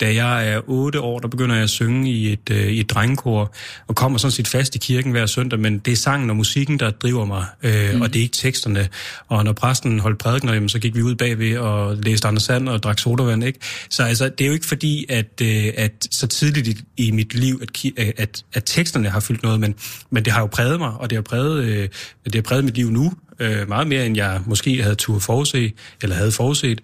[0.00, 2.90] da jeg er 8 år, der begynder jeg at synge i et, øh, i et
[2.90, 3.54] drengekor,
[3.86, 6.78] og kommer sådan set fast i kirken hver søndag, men det er sangen og musikken,
[6.78, 8.00] der driver mig, øh, mm.
[8.00, 8.88] og det er ikke teksterne.
[9.28, 12.68] Og når præsten holdt prædikener, jamen, så gik vi ud bagved og læste Anders Sand
[12.68, 13.58] og drak sodavand, ikke?
[13.90, 17.62] Så altså, det er jo ikke fordi, at, øh, at så tidligt i, mit liv,
[17.62, 19.74] at, at, at teksterne har fyldt noget, men,
[20.10, 21.90] men det har jo præget mig, og det har præget,
[22.24, 25.72] det har præget mit liv nu, øh, meget mere end jeg måske havde turde forudse,
[26.02, 26.80] eller havde forudset.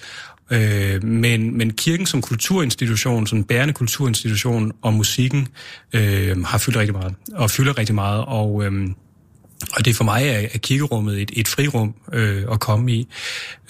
[0.51, 5.49] Øh, men, men kirken som kulturinstitution, som bærende kulturinstitution, og musikken
[5.93, 8.65] øh, har fyldt rigtig meget, og fylder rigtig meget, og...
[8.65, 8.89] Øh,
[9.77, 13.09] og det for mig er, er kirkerummet et, et frirum øh, at komme i.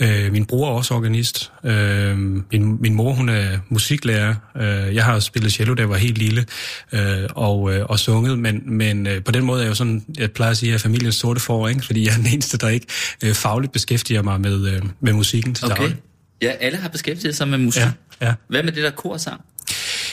[0.00, 1.53] Øh, min bror er også organist.
[1.64, 4.35] Øh, min, min mor hun er musiklærer.
[4.57, 6.46] Øh, jeg har spillet cello, da jeg var helt lille
[6.92, 10.05] øh, og, øh, og sunget, men, men øh, på den måde er jeg jo sådan,
[10.18, 11.87] jeg plejer at sige, at jeg er familiens sorte for, ikke?
[11.87, 12.87] fordi jeg er den eneste, der ikke
[13.24, 15.76] øh, fagligt beskæftiger mig med, øh, med musikken til Okay.
[15.76, 15.96] daglig.
[16.42, 17.83] Ja, alle har beskæftiget sig med musik.
[17.83, 18.35] Ja, ja.
[18.48, 19.40] Hvad med det der korsang?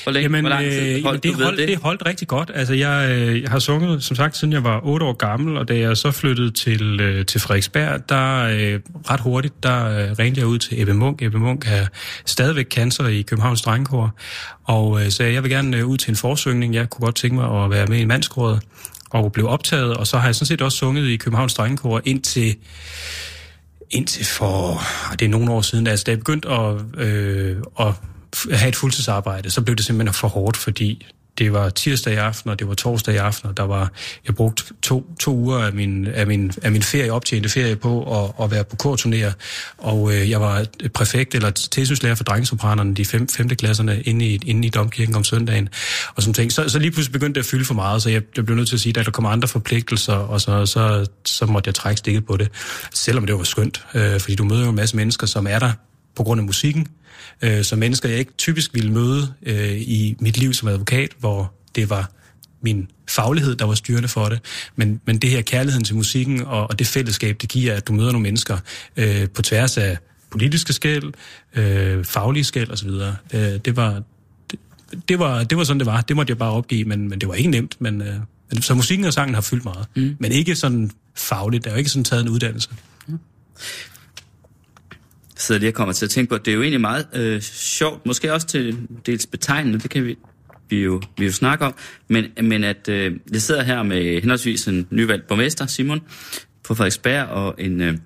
[0.08, 1.68] Hvor længe, Jamen, hvor lang øh, tid holdt det, du ved holdt, det?
[1.68, 2.52] det holdt rigtig godt.
[2.54, 5.68] Altså, jeg, øh, jeg har sunget, som sagt, siden jeg var 8 år gammel, og
[5.68, 10.40] da jeg så flyttede til, øh, til Frederiksberg, der øh, ret hurtigt, der øh, ringte
[10.40, 11.22] jeg ud til Ebbe Munk.
[11.22, 11.88] Ebbe Munk er
[12.26, 14.16] stadigvæk cancer i Københavns Drengekor,
[14.64, 16.74] og øh, sagde, jeg vil gerne øh, ud til en forsøgning.
[16.76, 18.60] Jeg kunne godt tænke mig at være med i mandskåret
[19.10, 22.56] og blev optaget, og så har jeg sådan set også sunget i Københavns Drengekor indtil
[23.90, 24.82] indtil for,
[25.20, 27.94] det er nogle år siden, altså da jeg begyndte at, øh, at
[28.52, 31.06] have et fuldtidsarbejde, så blev det simpelthen for hårdt, fordi
[31.38, 33.92] det var tirsdag i aften, og det var torsdag i aften, og der var,
[34.28, 38.24] jeg brugte to, to uger af min, af, min, af min ferie, optjente ferie på
[38.24, 39.32] at, at være på korturnéer,
[39.78, 44.40] og øh, jeg var præfekt eller tilsynslærer for drengesopranerne, de fem, femte klasserne, inde i,
[44.46, 45.70] inde i Domkirken om søndagen,
[46.16, 46.52] og sådan ting.
[46.52, 48.68] Så, så lige pludselig begyndte det at fylde for meget, så jeg, jeg blev nødt
[48.68, 51.98] til at sige, at der kommer andre forpligtelser, og så, så, så måtte jeg trække
[51.98, 52.50] stikket på det,
[52.94, 55.72] selvom det var skønt, øh, fordi du møder jo en masse mennesker, som er der
[56.16, 56.88] på grund af musikken,
[57.42, 61.54] øh, som mennesker, jeg ikke typisk ville møde øh, i mit liv som advokat, hvor
[61.76, 62.12] det var
[62.62, 64.40] min faglighed, der var styrende for det.
[64.76, 67.94] Men, men det her kærligheden til musikken og, og det fællesskab, det giver, at du
[67.94, 68.58] møder nogle mennesker
[68.98, 69.98] øh, på tværs af
[70.30, 71.14] politiske skæld,
[71.56, 72.90] øh, faglige skæld osv.
[73.34, 74.02] Øh, det, var,
[74.52, 74.60] det,
[75.10, 76.02] det, var, det var sådan, det var.
[76.02, 77.76] Det måtte jeg bare opgive, men, men det var ikke nemt.
[77.80, 78.16] Men, øh,
[78.62, 79.86] så musikken og sangen har fyldt meget.
[79.96, 80.16] Mm.
[80.20, 81.64] Men ikke sådan fagligt.
[81.64, 82.70] Der er jo ikke sådan taget en uddannelse
[85.38, 87.42] sidder lige og kommer til at tænke på, at det er jo egentlig meget øh,
[87.42, 90.18] sjovt, måske også til dels betegnende, det kan vi,
[90.70, 91.76] vi, jo, vi jo snakke om,
[92.08, 96.02] men, men at øh, jeg sidder her med henholdsvis en nyvalgt borgmester, Simon,
[96.64, 97.98] på Frederiksberg, og en, øh,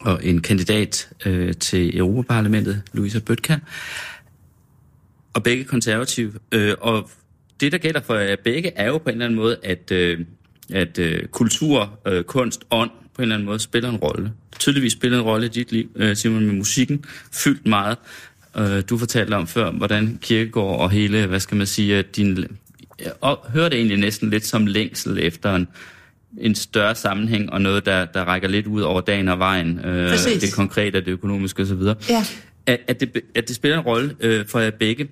[0.00, 3.58] og en kandidat øh, til Europaparlamentet, Louisa Bøtka,
[5.34, 6.32] og begge konservative.
[6.52, 7.10] Øh, og
[7.60, 10.20] det, der gælder for begge, er jo på en eller anden måde, at, øh,
[10.72, 14.32] at øh, kultur, øh, kunst, ånd på en eller anden måde spiller en rolle.
[14.58, 17.04] Tydeligvis spiller en rolle i dit liv, øh, Simon, med musikken.
[17.32, 17.96] Fyldt meget.
[18.58, 22.44] Øh, du fortalte om før, hvordan kirkegård og hele, hvad skal man sige, din...
[23.00, 25.68] Jeg hørte egentlig næsten lidt som længsel efter en,
[26.38, 29.78] en større sammenhæng og noget, der, der rækker lidt ud over dagen og vejen.
[29.84, 31.82] Øh, det konkrete, det økonomiske osv.
[32.08, 32.24] Ja.
[32.66, 35.08] At, at, det, at det spiller en rolle øh, for jer begge.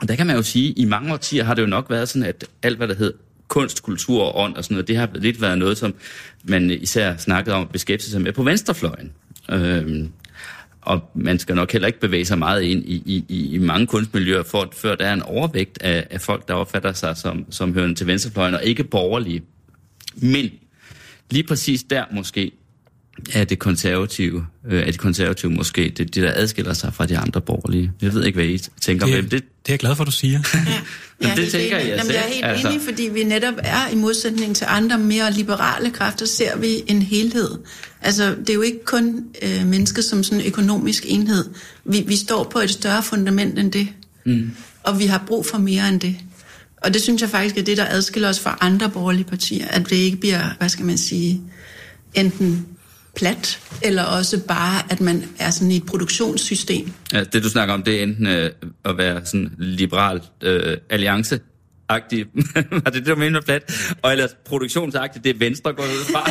[0.00, 2.08] Og der kan man jo sige, at i mange årtier har det jo nok været
[2.08, 3.12] sådan, at alt, hvad der hed
[3.48, 5.94] kunst, kultur og ånd og sådan noget, det har lidt været noget, som
[6.44, 9.12] man især snakkede om at beskæftige sig med på venstrefløjen.
[9.50, 10.12] Øhm,
[10.82, 14.42] og man skal nok heller ikke bevæge sig meget ind i, i, i mange kunstmiljøer,
[14.42, 17.94] for, før der er en overvægt af, af folk, der opfatter sig som, som hørende
[17.94, 19.42] til venstrefløjen, og ikke borgerlige.
[20.14, 20.50] Men
[21.30, 22.52] lige præcis der måske
[23.32, 27.18] er det konservative, øh, er det konservative måske det, det, der adskiller sig fra de
[27.18, 27.92] andre borgerlige.
[28.02, 29.06] Jeg ved ikke, hvad I tænker.
[29.06, 30.40] Det, men det, det er jeg glad for, du siger.
[31.22, 32.68] Ja, ja, det, tænker jeg, jeg, jeg er helt altså.
[32.68, 37.02] enig, fordi vi netop er i modsætning til andre mere liberale kræfter, ser vi en
[37.02, 37.58] helhed.
[38.02, 41.44] Altså, det er jo ikke kun øh, mennesker som sådan en økonomisk enhed.
[41.84, 43.88] Vi, vi står på et større fundament end det.
[44.26, 44.50] Mm.
[44.82, 46.16] Og vi har brug for mere end det.
[46.76, 49.68] Og det synes jeg faktisk er det, der adskiller os fra andre borgerlige partier.
[49.68, 51.40] At det ikke bliver, hvad skal man sige,
[52.14, 52.66] enten
[53.18, 56.92] plat, eller også bare, at man er sådan i et produktionssystem.
[57.12, 58.50] Ja, det du snakker om, det er enten øh,
[58.84, 61.40] at være sådan liberal øh, alliance
[61.88, 62.26] agtig
[62.84, 63.62] var det det, du mener med plat?
[64.02, 66.22] Og ellers produktionsagtigt, det er venstre går ud fra.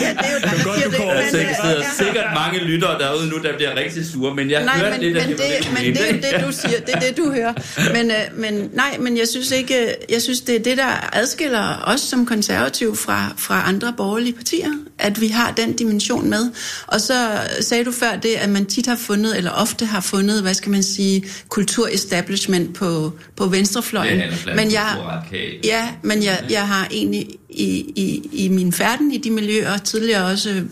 [0.00, 0.98] ja, det er jo der, godt, det.
[0.98, 2.04] Der er sikkert, ja.
[2.04, 5.14] sikkert mange lyttere derude nu, der bliver rigtig sure, men jeg nej, hørte men, lidt
[5.14, 6.80] men af det, det, men det er det, du siger.
[6.86, 7.52] Det er det, du hører.
[7.92, 11.82] Men, øh, men nej, men jeg synes ikke, jeg synes, det er det, der adskiller
[11.84, 16.50] os som konservativ fra, fra andre borgerlige partier, at vi har den dimension med.
[16.86, 20.42] Og så sagde du før det, at man tit har fundet, eller ofte har fundet,
[20.42, 23.46] hvad skal man sige, kulturestablishment på, på
[23.82, 24.18] venstrefløjen.
[24.18, 24.96] Ja, men jeg,
[25.64, 30.24] ja, men jeg, jeg har egentlig i, i, i min færden i de miljøer, tidligere
[30.24, 30.62] også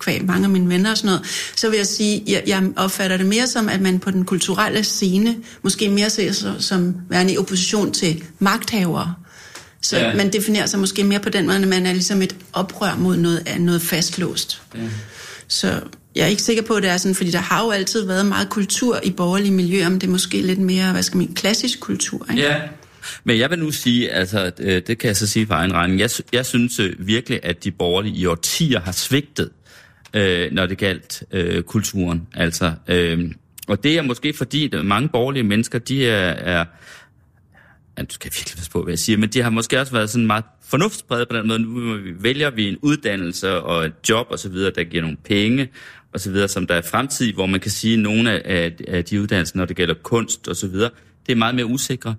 [0.00, 3.16] kvæg mange af mine venner og sådan noget, så vil jeg sige, jeg, jeg opfatter
[3.16, 7.32] det mere som, at man på den kulturelle scene måske mere ser sig som værende
[7.32, 9.14] i opposition til magthavere.
[9.82, 10.14] Så ja.
[10.14, 13.16] man definerer sig måske mere på den måde, at man er ligesom et oprør mod
[13.16, 14.62] noget, noget fastlåst.
[14.74, 14.80] Ja.
[15.48, 15.80] Så
[16.18, 18.26] jeg er ikke sikker på, at det er sådan, fordi der har jo altid været
[18.26, 21.80] meget kultur i borgerlige miljøer, men det er måske lidt mere, hvad skal man klassisk
[21.80, 22.42] kultur, ikke?
[22.42, 22.60] Ja,
[23.24, 26.00] men jeg vil nu sige, altså, øh, det kan jeg så sige på egen regning,
[26.00, 29.50] jeg, jeg synes øh, virkelig, at de borgerlige i årtier har svigtet,
[30.14, 32.26] øh, når det galt øh, kulturen.
[32.34, 33.32] Altså, øh,
[33.68, 36.64] og det er måske fordi, at mange borgerlige mennesker, de er, er
[37.98, 40.10] ja, du skal virkelig passe på, hvad jeg siger, men de har måske også været
[40.10, 41.58] sådan meget fornuftspræget på den måde.
[41.58, 45.68] Nu vælger vi en uddannelse og et job osv., der giver nogle penge
[46.14, 49.56] osv., som der er fremtid, hvor man kan sige, at nogle af, af de uddannelser,
[49.56, 50.74] når det gælder kunst osv.,
[51.26, 52.14] det er meget mere usikre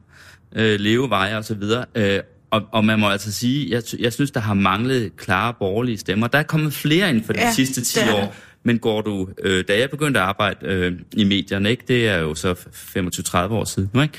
[0.56, 1.63] øh, leveveje osv.,
[1.95, 2.19] øh,
[2.52, 6.28] og, og man må altså sige, jeg, jeg synes, der har manglet klare borgerlige stemmer.
[6.28, 8.36] Der er kommet flere inden for de ja, sidste 10 år.
[8.63, 12.17] Men går du, øh, da jeg begyndte at arbejde øh, i medierne, ikke, det er
[12.17, 14.17] jo så 25-30 år siden nu, ikke?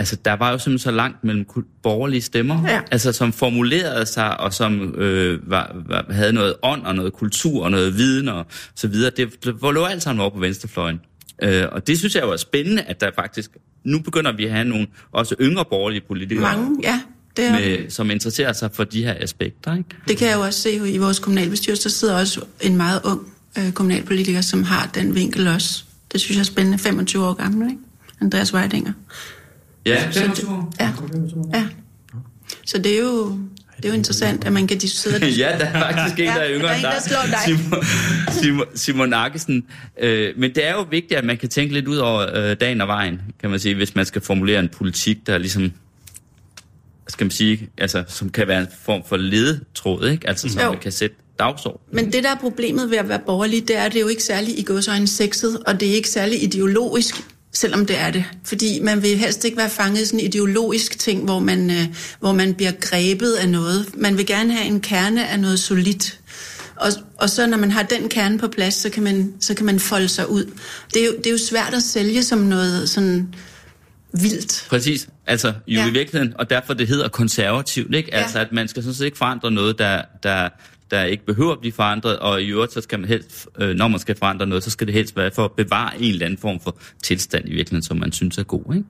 [0.00, 1.46] Altså, der var jo simpelthen så langt mellem
[1.82, 2.80] borgerlige stemmer, ja.
[2.90, 7.64] altså, som formulerede sig, og som øh, var, var, havde noget ånd og noget kultur
[7.64, 9.10] og noget viden og så videre.
[9.16, 11.00] Det, det lå alt sammen over på venstrefløjen.
[11.42, 13.50] Øh, og det synes jeg er spændende, at der faktisk...
[13.84, 16.56] Nu begynder vi at have nogle også yngre borgerlige politikere.
[16.56, 17.00] Mange, ja.
[17.36, 17.52] Det er...
[17.52, 19.76] med, som interesserer sig for de her aspekter.
[19.76, 19.88] Ikke?
[20.08, 21.84] Det kan jeg jo også se i vores kommunalbestyrelse.
[21.84, 25.84] Der sidder også en meget ung øh, kommunalpolitiker, som har den vinkel også.
[26.12, 26.78] Det synes jeg er spændende.
[26.78, 27.82] 25 år gammel, ikke?
[28.20, 28.92] Andreas Weidinger.
[29.86, 30.48] Ja, så det,
[30.80, 30.92] ja.
[31.54, 31.64] ja.
[32.64, 33.38] Så det er jo,
[33.76, 35.38] det er jo interessant, at man kan diskutere det.
[35.38, 37.38] ja, der er faktisk en, der er yngre end dig.
[37.44, 37.84] Simon,
[38.30, 39.64] Simon, Simon Arkesen.
[39.98, 42.80] Øh, men det er jo vigtigt, at man kan tænke lidt ud over øh, dagen
[42.80, 45.72] og vejen, kan man sige, hvis man skal formulere en politik, der ligesom
[47.08, 50.28] skal man sige, altså, som kan være en form for ledetråd, ikke?
[50.28, 50.70] Altså, som jo.
[50.70, 51.80] man kan sætte dagsorden.
[51.92, 54.08] Men det, der er problemet ved at være borgerlig, det er, at det er jo
[54.08, 57.14] ikke særlig i godsøjne sexet, og det er ikke særlig ideologisk
[57.52, 58.24] selvom det er det.
[58.44, 61.86] Fordi man vil helst ikke være fanget i sådan en ideologisk ting, hvor man, øh,
[62.20, 63.86] hvor man bliver grebet af noget.
[63.94, 66.18] Man vil gerne have en kerne af noget solidt.
[66.76, 69.66] Og, og så når man har den kerne på plads, så kan man, så kan
[69.66, 70.44] man folde sig ud.
[70.94, 73.34] Det er, jo, det er jo svært at sælge som noget sådan
[74.12, 74.66] vildt.
[74.68, 75.08] Præcis.
[75.26, 75.88] Altså jo ja.
[75.88, 78.14] i virkeligheden, og derfor det hedder konservativt, ikke?
[78.14, 78.44] Altså ja.
[78.44, 80.48] at man skal sådan set ikke forandre noget, der, der,
[80.90, 83.88] der ikke behøver at blive forandret, og i øvrigt, så skal man helst, øh, når
[83.88, 86.38] man skal forandre noget, så skal det helst være for at bevare en eller anden
[86.38, 88.86] form for tilstand i virkeligheden, som man synes er god, ikke?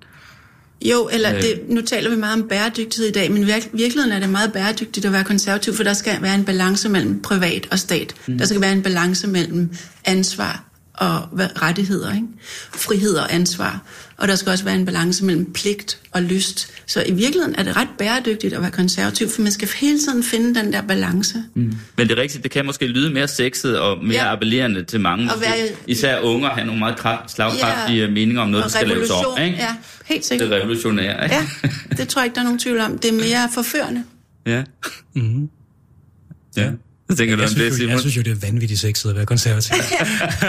[0.84, 4.20] Jo, eller det, nu taler vi meget om bæredygtighed i dag, men virk, virkeligheden er
[4.20, 7.78] det meget bæredygtigt at være konservativ, for der skal være en balance mellem privat og
[7.78, 8.14] stat.
[8.26, 8.38] Mm.
[8.38, 9.70] Der skal være en balance mellem
[10.04, 10.69] ansvar
[11.00, 11.28] og
[11.62, 12.26] rettigheder, ikke?
[12.72, 13.80] frihed og ansvar.
[14.16, 16.72] Og der skal også være en balance mellem pligt og lyst.
[16.86, 20.22] Så i virkeligheden er det ret bæredygtigt at være konservativ, for man skal hele tiden
[20.22, 21.34] finde den der balance.
[21.54, 21.62] Mm.
[21.96, 24.32] Men det er rigtigt, det kan måske lyde mere sexet og mere Ja.
[24.32, 25.32] appellerende til mange.
[25.34, 28.10] Og være- Især unge har nogle meget kraft, slagkraftige Ja.
[28.10, 29.16] meninger om noget, der skal laves om.
[29.16, 29.56] revolution, Ikke?
[29.58, 29.74] ja,
[30.04, 30.52] helt Det sikkert.
[30.52, 31.34] er revolutionært, ikke?
[31.34, 32.98] Ja, det tror jeg ikke, der er nogen tvivl om.
[32.98, 34.04] Det er mere forførende.
[34.46, 34.62] ja.
[35.14, 35.48] Mm-hmm.
[36.56, 36.70] Ja.
[37.10, 37.90] Hvad tænker du Jeg om det, synes, jo, Simon?
[37.90, 39.76] jeg synes jo, det er vanvittigt sexet at være konservativ.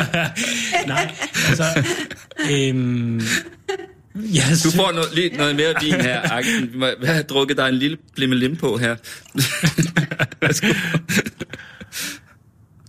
[0.88, 1.16] Nej,
[1.49, 1.64] altså...
[2.51, 3.22] Øhm,
[4.16, 6.70] jeg Du synes, får noget, lige noget mere vin her, Axel.
[6.78, 8.95] Må have drukket dig en lille blimmelim på her.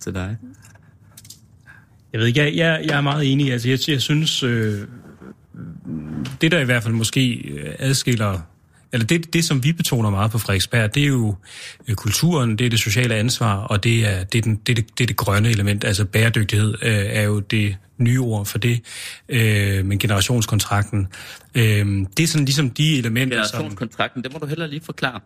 [0.02, 0.36] Til dig.
[2.12, 3.52] Jeg ved ikke, jeg, jeg, jeg er meget enig.
[3.52, 4.80] Altså, jeg, jeg synes, øh,
[6.40, 8.40] det der i hvert fald måske øh, adskiller,
[8.92, 11.36] eller det, det som vi betoner meget på Frederiksberg, det er jo
[11.88, 14.82] øh, kulturen, det er det sociale ansvar, og det er det, er den, det, er
[14.82, 15.84] det, det, er det grønne element.
[15.84, 18.80] Altså bæredygtighed øh, er jo det nye ord for det,
[19.28, 21.08] øh, men generationskontrakten.
[21.54, 21.86] Øh,
[22.16, 23.50] det er sådan ligesom de elementer, som...
[23.52, 25.20] Generationskontrakten, det må du heller lige forklare,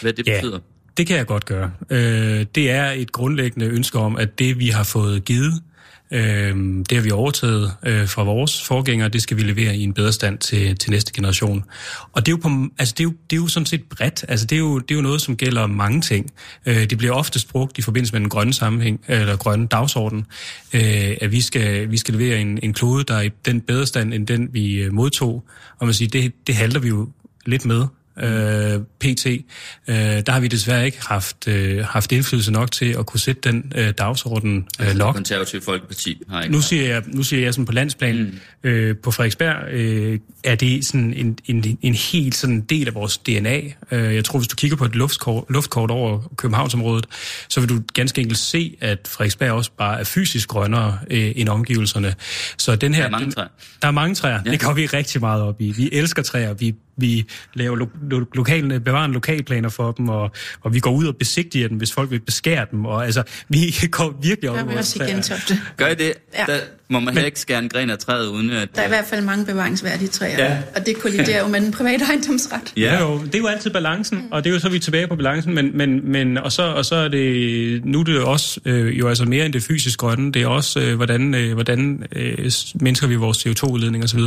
[0.00, 0.58] hvad det Ja, betyder
[0.98, 1.70] det kan jeg godt gøre.
[1.90, 5.62] Øh, det er et grundlæggende ønske om, at det vi har fået givet,
[6.10, 6.56] øh,
[6.88, 10.12] det har vi overtaget øh, fra vores forgængere, det skal vi levere i en bedre
[10.12, 11.64] stand til, til næste generation.
[12.12, 14.24] Og det er, jo på, altså det, er jo, det er jo sådan set bredt.
[14.28, 16.32] Altså det, er jo, det er jo noget, som gælder mange ting.
[16.66, 20.26] Øh, det bliver ofte brugt i forbindelse med den grønne sammenhæng, eller grønne dagsorden,
[20.74, 23.86] øh, at vi skal, vi skal levere en, en klode, der er i den bedre
[23.86, 25.44] stand, end den vi øh, modtog.
[25.78, 27.08] Og man siger, det, det halter vi jo
[27.46, 27.86] lidt med
[28.22, 33.06] øh, PT, øh, der har vi desværre ikke haft, øh, haft indflydelse nok til at
[33.06, 35.14] kunne sætte den øh, dagsorden øh, Det lok.
[35.14, 38.16] konservative Folkeparti har ikke Nu siger jeg, nu siger jeg sådan på landsplan,
[38.64, 38.68] mm.
[38.70, 43.18] øh, på Frederiksberg øh, er det sådan en, en, en helt sådan del af vores
[43.18, 43.60] DNA.
[43.90, 47.06] Øh, jeg tror, hvis du kigger på et luftkort, luftkort over Københavnsområdet,
[47.48, 51.48] så vil du ganske enkelt se, at Frederiksberg også bare er fysisk grønnere øh, end
[51.48, 52.14] omgivelserne.
[52.58, 53.48] Så den her, Der er mange den- træer.
[53.82, 54.40] Der er mange træer.
[54.46, 54.50] Ja.
[54.50, 55.70] Det går vi rigtig meget op i.
[55.76, 56.52] Vi elsker træer.
[56.54, 60.30] Vi, vi laver lo, lo, lokale, bevarende lokalplaner for dem, og,
[60.60, 62.84] og vi går ud og besigtiger dem, hvis folk vil beskære dem.
[62.84, 65.06] Og altså, vi går virkelig op Der i er vi også i.
[65.10, 65.60] Gentofte.
[65.76, 66.12] Gør I det?
[66.34, 66.44] Ja.
[66.46, 68.68] Der må man heller ikke skære en gren af træet, uden at...
[68.74, 70.52] Der er i hvert fald mange bevaringsværdige træer, Ja.
[70.52, 70.58] ja.
[70.76, 72.72] og det kolliderer jo med den private ejendomsret.
[72.76, 75.06] Ja, jo, det er jo altid balancen, og det er jo så, vi er tilbage
[75.06, 78.30] på balancen, men, men, men og, så, og så er det, nu er det jo
[78.30, 81.54] også øh, jo altså mere end det fysisk grønne, det er også, øh, hvordan, øh,
[81.54, 84.20] hvordan øh, mindsker vi vores CO2-udledning osv.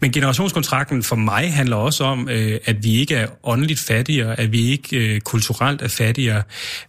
[0.00, 4.52] Men generationskontrakten for mig handler også om, øh, at vi ikke er åndeligt fattigere, at
[4.52, 6.42] vi ikke øh, kulturelt er fattigere.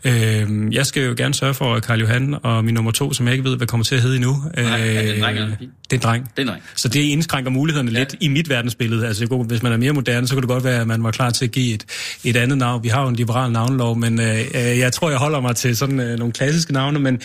[0.04, 3.26] Øh, jeg skal jo gerne sørge for, at Karl Johan og min nummer to, som
[3.28, 5.56] jeg ikke ved, hvad kommer til at hedde endnu, øh, Er det en dreng eller
[5.58, 6.24] det er en dreng.
[6.24, 6.64] Det er en dreng.
[6.76, 8.00] Så det indskrænker mulighederne ja.
[8.00, 9.08] lidt i mit verdensbillede.
[9.08, 11.12] Altså, det hvis man er mere moderne, så kunne det godt være, at man var
[11.12, 11.86] klar til at give et,
[12.24, 12.84] et andet navn.
[12.84, 15.78] Vi har jo en liberal navnlov, men øh, øh, jeg tror, jeg holder mig til
[15.78, 17.00] sådan øh, nogle klassiske navne.
[17.00, 17.22] Men,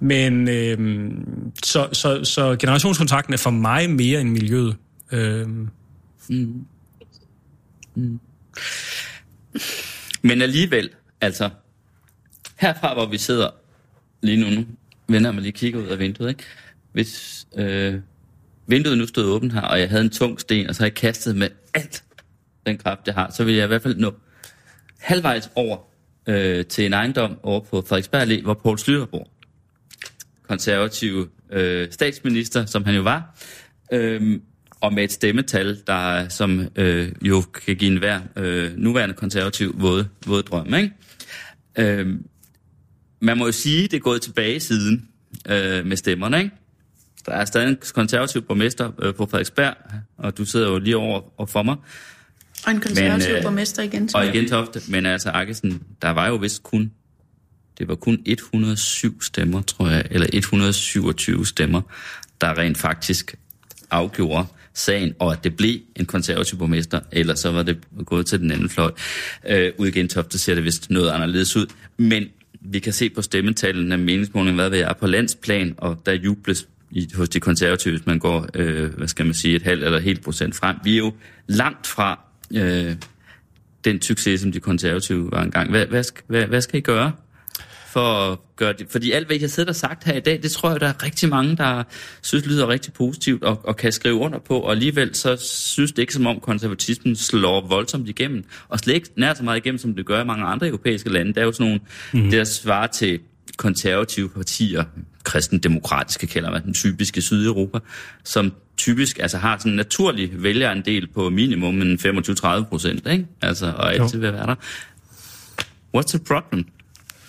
[0.00, 1.10] men øh,
[1.64, 4.76] så, så, så generationskontrakten er for mig mere end miljøet.
[5.12, 5.46] Øh,
[10.22, 10.90] Men alligevel,
[11.20, 11.50] altså,
[12.56, 13.50] herfra hvor vi sidder
[14.22, 14.64] lige nu,
[15.08, 16.42] vender mig lige kigger ud af vinduet, ikke?
[16.98, 17.94] Hvis øh,
[18.66, 20.96] vinduet nu stod åbent her, og jeg havde en tung sten, og så havde jeg
[20.96, 22.04] kastet med alt
[22.66, 24.14] den kraft, jeg har, så ville jeg i hvert fald nå
[24.98, 25.78] halvvejs over
[26.26, 29.30] øh, til en ejendom over på Frederiksberg Allé, hvor Poul Slytter bor.
[30.42, 33.38] Konservative øh, statsminister, som han jo var,
[33.92, 34.40] øh,
[34.80, 39.80] og med et stemmetal, der som øh, jo kan give en hver øh, nuværende konservativ
[39.80, 40.74] våde, våde drøm.
[40.74, 40.92] Ikke?
[41.78, 42.06] Øh,
[43.20, 45.08] man må jo sige, det er gået tilbage siden
[45.48, 46.38] øh, med stemmerne.
[46.38, 46.50] Ikke?
[47.28, 49.74] Der er stadig en konservativ borgmester øh, på Frederiksberg,
[50.18, 51.76] og du sidder jo lige over og for mig.
[52.66, 54.10] Og en konservativ Men, øh, borgmester igen.
[54.14, 56.92] Og igen Tofte, men altså Akkesen, der var jo vist kun,
[57.78, 61.80] det var kun 107 stemmer, tror jeg, eller 127 stemmer,
[62.40, 63.34] der rent faktisk
[63.90, 68.40] afgjorde sagen, og at det blev en konservativ borgmester, eller så var det gået til
[68.40, 68.90] den anden fløj.
[69.48, 71.66] Øh, ude i Gentofte ser det vist noget anderledes ud,
[71.96, 72.24] men
[72.60, 76.68] vi kan se på stemmetallen af meningsmålingen, hvad vi er på landsplan, og der jubles
[76.90, 79.98] i, hos de konservative, hvis man går, øh, hvad skal man sige, et halvt eller
[79.98, 80.76] helt procent frem.
[80.84, 81.12] Vi er jo
[81.46, 82.20] langt fra
[82.54, 82.96] øh,
[83.84, 85.70] den succes, som de konservative var engang.
[85.70, 87.12] Hvad, hvad, skal, hvad, hvad skal I gøre
[87.86, 88.86] for at gøre det?
[88.90, 90.86] Fordi alt, hvad I har siddet og sagt her i dag, det tror jeg, der
[90.86, 91.82] er rigtig mange, der
[92.22, 96.02] synes lyder rigtig positivt og, og kan skrive under på, og alligevel så synes det
[96.02, 99.94] ikke som om konservatismen slår voldsomt igennem, og slet ikke nær så meget igennem, som
[99.94, 101.34] det gør i mange andre europæiske lande.
[101.34, 101.80] Der er jo sådan nogle,
[102.24, 102.30] mm.
[102.30, 103.20] der svarer til
[103.56, 104.84] konservative partier,
[105.24, 107.78] kristendemokratiske kalder man den typiske Sydeuropa,
[108.24, 113.26] som typisk altså har sådan en naturlig vælgerandel på minimum en 25-30 procent, ikke?
[113.42, 114.54] Altså, og altid vil være der.
[115.96, 116.66] What's the problem?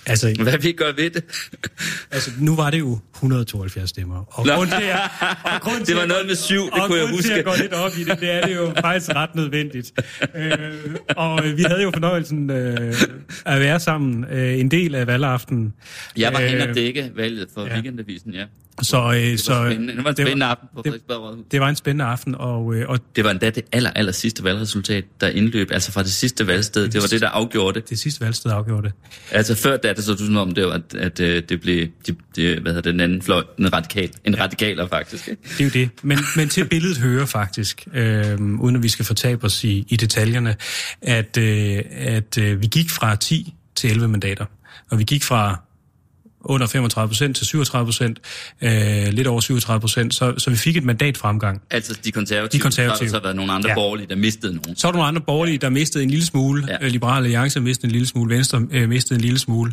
[0.10, 1.24] Altså, Hvad vi gør ved det?
[2.12, 4.24] altså, nu var det jo 172 stemmer.
[4.40, 4.54] Og Nå.
[4.54, 5.00] grund til, at,
[5.44, 7.34] og grund til, Det var noget med syv, det og kunne jeg grund til huske.
[7.40, 9.92] at gå lidt op i det, det er det jo faktisk ret nødvendigt.
[10.36, 10.52] Øh,
[11.16, 12.94] og øh, vi havde jo fornøjelsen øh,
[13.46, 15.74] at være sammen øh, en del af valgaften.
[16.18, 17.74] Jeg var Øh, henne og dække valget for ja.
[17.74, 18.44] weekendavisen, ja.
[18.82, 19.96] Så, øh, Det så var spændende.
[19.96, 22.90] Det var en det spændende aften på det, det var en spændende aften, og, øh,
[22.90, 26.48] og Det var endda det aller, aller sidste valgresultat, der indløb, altså fra det sidste
[26.48, 26.90] valgsted.
[26.90, 27.90] Det var det, der afgjorde det.
[27.90, 28.94] det sidste valgsted afgjorde det.
[29.32, 31.88] Altså før da, det så du sådan om, det var, at, at øh, det blev,
[32.08, 34.44] de, det, hvad hedder det, den anden fløj, en radikal, en ja.
[34.44, 35.28] radikaler faktisk.
[35.28, 35.42] Ikke?
[35.44, 35.90] Det er jo det.
[36.04, 39.96] Men, men til billedet hører faktisk, øh, uden at vi skal fortabe os i, i
[39.96, 40.56] detaljerne,
[41.02, 44.46] at, øh, at øh, vi gik fra 10 til 11 mandater.
[44.92, 45.62] Og vi gik fra
[46.42, 48.20] under 35 procent til 37 procent,
[48.62, 48.72] øh,
[49.12, 51.62] lidt over 37 procent, så, så vi fik et mandat fremgang.
[51.72, 52.60] Altså de konservative.
[52.60, 53.10] De konservative.
[53.10, 53.76] Så har der så været nogle andre Ja.
[53.76, 54.76] borgerlige, der mistede nogen.
[54.76, 56.66] Så var der nogle andre borgerlige, der mistede en lille smule.
[56.68, 56.78] Ja.
[56.82, 56.88] Ja.
[56.88, 58.36] Liberale Alliance mistede en lille smule.
[58.36, 59.72] Venstre øh, mistede en lille smule.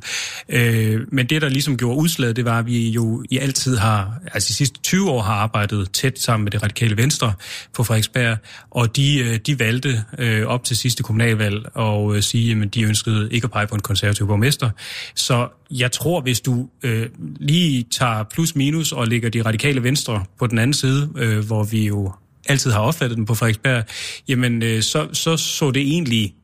[0.48, 4.12] Øh, men det, der ligesom gjorde udslaget, det var, at vi jo i altid har,
[4.32, 7.32] altså de sidste 20 år har arbejdet tæt sammen med det radikale Venstre
[7.74, 8.36] på Frederiksberg,
[8.70, 12.82] og de, øh, de valgte øh, op til sidste kommunalvalg og øh, sige, at de
[12.82, 14.70] ønskede ikke at pege på en konservativ borgmester.
[15.14, 17.06] Så jeg tror, hvis du øh,
[17.40, 21.64] lige tager plus minus og lægger de radikale Venstre på den anden side, øh, hvor
[21.64, 22.12] vi jo
[22.48, 23.84] altid har opfattet den på Frederiksberg,
[24.28, 26.34] jamen øh, så, så så det egentlig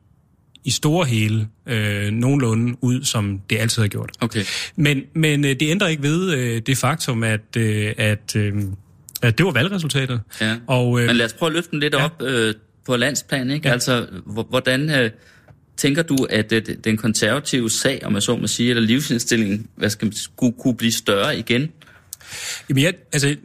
[0.65, 4.09] i store hele øh, nogenlunde ud, som det altid har gjort.
[4.21, 4.43] Okay.
[4.75, 8.53] Men, men øh, det ændrer ikke ved øh, det faktum, at, øh, at, øh,
[9.21, 10.21] at det var valgresultatet.
[10.41, 10.55] Ja.
[10.67, 12.03] Og, øh, Men lad os prøve at løfte den lidt ja.
[12.05, 12.53] op øh,
[12.85, 13.51] på landsplan.
[13.51, 13.67] Ikke?
[13.67, 13.73] Ja.
[13.73, 15.11] Altså, hvor- hvordan øh,
[15.77, 19.89] tænker du, at øh, den konservative sag, om jeg så må sige, eller livsindstillingen, hvad
[19.89, 21.71] skal man, skulle kunne blive større igen?
[22.69, 23.35] Jamen, jeg, altså,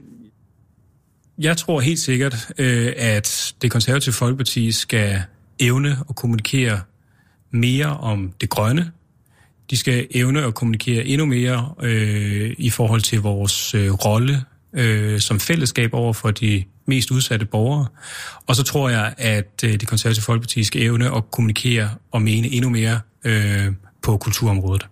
[1.38, 5.22] jeg tror helt sikkert, øh, at det konservative folkeparti skal
[5.60, 6.80] evne at kommunikere
[7.50, 8.92] mere om det grønne.
[9.70, 15.20] De skal evne at kommunikere endnu mere øh, i forhold til vores øh, rolle øh,
[15.20, 17.86] som fællesskab over for de mest udsatte borgere.
[18.46, 22.48] Og så tror jeg, at øh, det konservative folkeparti skal evne at kommunikere og mene
[22.48, 23.66] endnu mere øh,
[24.02, 24.86] på kulturområdet.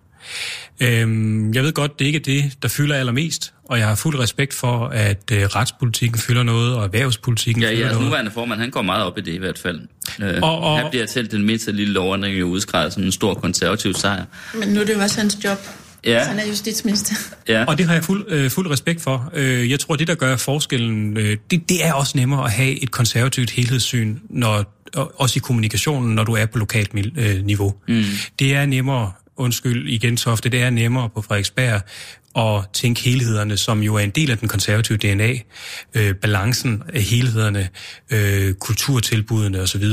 [0.79, 4.19] Øhm, jeg ved godt, det ikke er det, der fylder allermest, og jeg har fuld
[4.19, 8.05] respekt for, at øh, retspolitikken fylder noget, og erhvervspolitikken Ja, fylder jeres noget.
[8.07, 9.79] nuværende formand, han går meget op i det i hvert fald.
[10.21, 13.33] Øh, Og- og- han bliver selv den mindste lille lovændring jo udskrevet som en stor
[13.33, 14.25] konservativ sejr.
[14.59, 15.57] Men nu er det jo også hans job.
[16.05, 16.23] Ja.
[16.23, 17.15] Så han er justitsminister.
[17.47, 17.65] Ja.
[17.67, 19.31] Og det har jeg fuld, øh, fuld respekt for.
[19.33, 22.83] Øh, jeg tror, det, der gør forskellen, øh, det, det er også nemmere at have
[22.83, 27.73] et konservativt helhedssyn, når, og, også i kommunikationen, når du er på lokalt øh, niveau.
[27.87, 28.03] Mm.
[28.39, 31.81] Det er nemmere, undskyld igen Tofte, det er nemmere på Frederiksberg
[32.37, 35.33] at tænke helhederne, som jo er en del af den konservative DNA,
[35.93, 37.69] øh, balancen af helhederne,
[38.09, 39.85] øh, kulturtilbudene osv.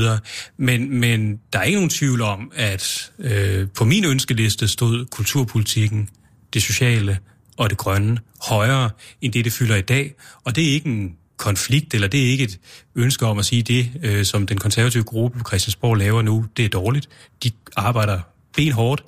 [0.57, 6.09] Men, men der er ikke nogen tvivl om, at øh, på min ønskeliste stod kulturpolitikken,
[6.55, 7.19] det sociale
[7.57, 8.19] og det grønne
[8.49, 8.91] højere
[9.21, 10.15] end det, det fylder i dag.
[10.45, 12.59] Og det er ikke en konflikt, eller det er ikke et
[12.95, 16.65] ønske om at sige, det, øh, som den konservative gruppe på Christiansborg laver nu, det
[16.65, 17.09] er dårligt.
[17.45, 18.21] De arbejder
[18.57, 19.05] benhårdt,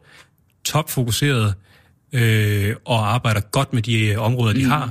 [0.64, 1.54] topfokuseret,
[2.16, 4.90] øh, og arbejder godt med de øh, områder, de har.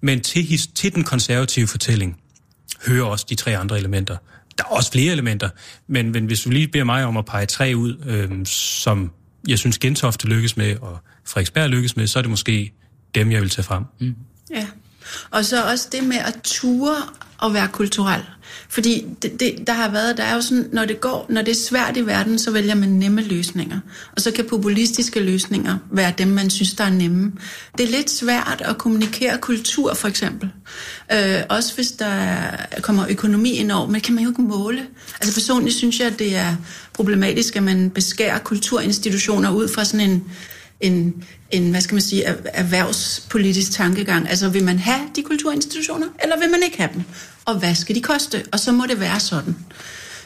[0.00, 2.20] Men til, his- til den konservative fortælling
[2.86, 4.16] hører også de tre andre elementer.
[4.58, 5.48] Der er også flere elementer,
[5.86, 9.10] men, men hvis du lige beder mig om at pege tre ud, øh, som
[9.48, 12.72] jeg synes Gentofte lykkes med, og Frederiksberg lykkes med, så er det måske
[13.14, 13.84] dem, jeg vil tage frem.
[14.00, 14.14] Mm.
[14.54, 14.66] Ja.
[15.30, 16.96] Og så også det med at ture
[17.38, 18.22] og være kulturel.
[18.68, 21.50] Fordi det, det, der har været, der er jo sådan, når det går, når det
[21.50, 23.78] er svært i verden, så vælger man nemme løsninger.
[24.16, 27.32] Og så kan populistiske løsninger være dem, man synes, der er nemme.
[27.78, 30.50] Det er lidt svært at kommunikere kultur, for eksempel.
[31.12, 32.36] Øh, også hvis der
[32.82, 34.86] kommer økonomi ind over, men det kan man jo ikke måle.
[35.20, 36.56] Altså personligt synes jeg, at det er
[36.92, 40.24] problematisk, at man beskærer kulturinstitutioner ud fra sådan en
[40.80, 44.28] en, en, hvad skal man sige, erhvervspolitisk tankegang.
[44.28, 47.02] Altså, vil man have de kulturinstitutioner, eller vil man ikke have dem?
[47.44, 48.42] Og hvad skal de koste?
[48.52, 49.56] Og så må det være sådan.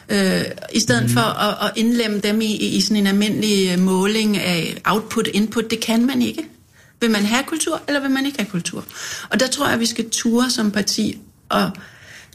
[0.09, 0.41] Øh,
[0.73, 1.09] I stedet mm.
[1.09, 5.79] for at, at indlemme dem i, i sådan en almindelig øh, måling af output-input, det
[5.79, 6.45] kan man ikke.
[7.01, 8.83] Vil man have kultur, eller vil man ikke have kultur?
[9.29, 11.17] Og der tror jeg, at vi skal ture som parti
[11.49, 11.71] og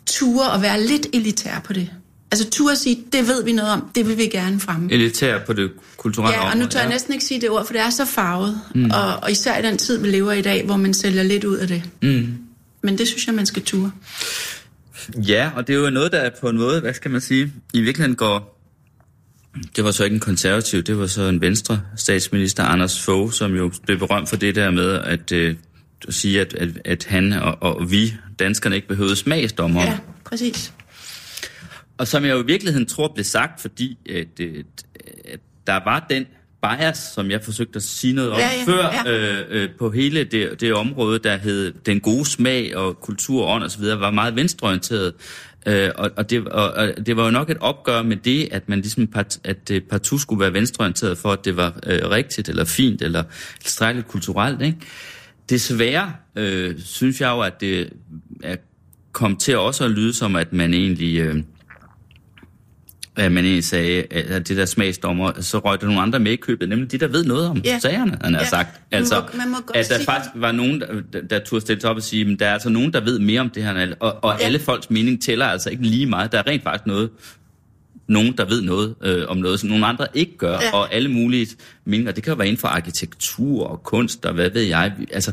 [0.07, 1.91] ture og være lidt elitær på det.
[2.30, 4.93] Altså ture at sige, det ved vi noget om, det vil vi gerne fremme.
[4.93, 7.72] Elitær på det kulturelle Ja, og nu tør jeg næsten ikke sige det ord, for
[7.72, 8.61] det er så farvet.
[8.74, 8.91] Mm.
[8.91, 11.57] Og, og især i den tid, vi lever i dag, hvor man sælger lidt ud
[11.57, 11.82] af det.
[12.03, 12.39] Mm.
[12.82, 13.91] Men det synes jeg, man skal ture.
[15.17, 17.81] Ja, og det er jo noget, der på en måde, hvad skal man sige, i
[17.81, 18.61] virkeligheden går...
[19.77, 23.55] Det var så ikke en konservativ, det var så en venstre statsminister, Anders Fogh, som
[23.55, 25.57] jo blev berømt for det der med, at øh,
[26.09, 29.83] sige, at, at, at han og, og vi, danskerne, ikke behøvede smagsdommer.
[29.83, 30.73] Ja, præcis.
[31.99, 34.67] Og som jeg jo i virkeligheden tror blev sagt, fordi at, at,
[35.25, 36.27] at der var den
[36.69, 39.12] bias, som jeg forsøgte at sige noget om Ja, ja, før, ja.
[39.12, 43.65] Øh, øh, på hele det, det område, der hed den gode smag og kultur, ånd
[43.65, 45.12] og så videre, var meget venstreorienteret.
[45.67, 48.69] Øh, og, og, det, og, og det var jo nok et opgør med det, at
[48.69, 52.49] man ligesom part, at det partout skulle være venstreorienteret for, at det var øh, rigtigt
[52.49, 53.23] eller fint eller
[53.61, 54.62] tilstrækkeligt kulturelt.
[54.62, 54.79] Ikke?
[55.51, 57.91] Desværre øh, synes jeg jo, at det
[58.43, 58.57] er
[59.12, 61.19] kom til også at lyde som, at man egentlig...
[61.21, 61.43] Øh,
[63.17, 66.37] at man egentlig sagde, at det der smagsdommer, så røg der nogle andre med i
[66.37, 67.79] købet, nemlig de, der ved noget om Ja.
[67.79, 68.47] sagerne, han har Ja.
[68.49, 68.81] sagt.
[68.93, 71.39] Man Altså, må- man må godt at der sige- faktisk var nogen, der, der, der
[71.39, 73.51] turde stille sig op og sige, at der er altså nogen, der ved mere om
[73.51, 74.45] det her, og, og Ja.
[74.45, 76.33] alle folks mening tæller altså ikke lige meget.
[76.33, 77.11] Der er rent faktisk noget,
[78.09, 80.71] nogen, der ved noget øh, om noget, som nogle andre ikke gør, Ja.
[80.77, 81.47] og alle mulige
[81.87, 82.13] meninger.
[82.13, 84.93] Det kan jo være inden for arkitektur og kunst, og hvad ved jeg.
[85.13, 85.33] Altså,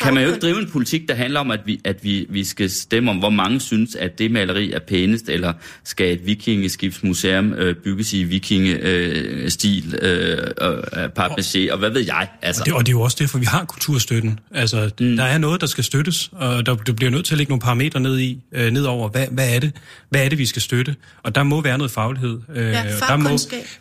[0.00, 2.44] kan man jo ikke drive en politik, der handler om, at vi, at vi, vi
[2.44, 5.52] skal stemme om, hvor mange synes, at det maleri er pænest, eller
[5.84, 12.28] skal et vikingeskibsmuseum øh, bygges i vikingestil, øh, øh, papmaché, og hvad ved jeg.
[12.42, 14.40] Altså, Og det, og det er jo også derfor, vi har kulturstøtten.
[14.54, 15.16] Altså, mm.
[15.16, 17.60] der er noget, der skal støttes, og der, der bliver nødt til at lægge nogle
[17.60, 19.72] parametre ned, i, øh, ned over, hvad, hvad, er det,
[20.10, 20.96] hvad er det, vi skal støtte.
[21.22, 22.40] Og der må være noget faglighed.
[22.54, 23.28] Øh, Ja, og der må,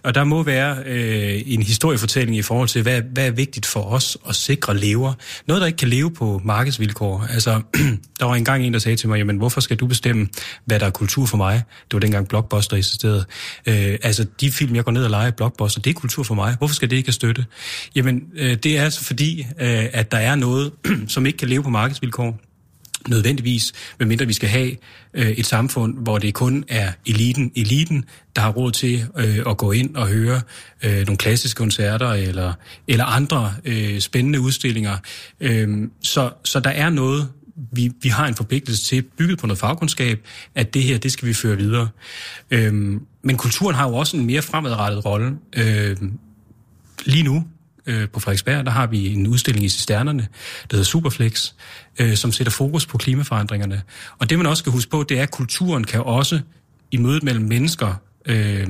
[0.04, 3.82] og der må være øh, en historiefortælling i forhold til, hvad, hvad er vigtigt for
[3.82, 5.14] os at sikre lever.
[5.48, 7.28] Noget, der ikke kan leve på markedsvilkår.
[7.30, 7.62] Altså,
[8.20, 10.28] der var engang en, der sagde til mig, jamen, hvorfor skal du bestemme,
[10.66, 11.54] hvad der er kultur for mig?
[11.86, 13.26] Det var dengang Blockbuster eksisterede.
[13.66, 16.36] Øh, altså, de film, jeg går ned og leger i Blockbuster, det er kultur for
[16.36, 16.56] mig.
[16.58, 17.46] Hvorfor skal det ikke have støtte?
[17.96, 20.72] Jamen, øh, det er altså fordi, øh, at der er noget,
[21.08, 22.40] som ikke kan leve på markedsvilkår
[23.08, 24.72] nødvendigvis, medmindre vi skal have
[25.14, 29.58] øh, et samfund, hvor det kun er eliten, eliten, der har råd til øh, at
[29.58, 30.42] gå ind og høre
[30.84, 32.54] øh, nogle klassiske koncerter eller,
[32.88, 34.98] eller andre øh, spændende udstillinger.
[35.40, 37.30] Øh, så, så der er noget,
[37.72, 40.20] vi, vi har en forpligtelse til, bygget på noget fagkundskab,
[40.56, 41.90] at det her, det skal vi føre videre.
[42.52, 42.74] Øh,
[43.24, 45.38] men kulturen har jo også en mere fremadrettet rolle.
[45.58, 45.98] Øh,
[47.06, 47.44] lige nu
[47.86, 50.28] øh, på Frederiksberg, der har vi en udstilling i Cisternerne,
[50.72, 51.54] der hedder Superflex,
[52.00, 53.82] øh, som sætter fokus på klimaforandringerne.
[54.20, 56.40] Og det man også skal huske på, det er, at kulturen kan også
[56.92, 57.94] i mødet mellem mennesker
[58.26, 58.68] øh,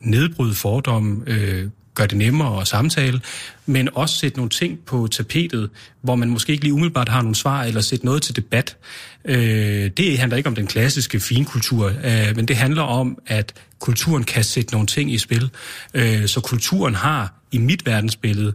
[0.00, 3.20] nedbryde fordomme, øh, gøre det nemmere at samtale,
[3.66, 5.70] men også sætte nogle ting på tapetet,
[6.02, 8.76] hvor man måske ikke lige umiddelbart har nogle svar, eller sætte noget til debat.
[9.24, 14.24] Øh, det handler ikke om den klassiske finkultur, øh, men det handler om, at kulturen
[14.24, 15.50] kan sætte nogle ting i spil.
[15.94, 18.52] Øh, så kulturen har i mit verdensbillede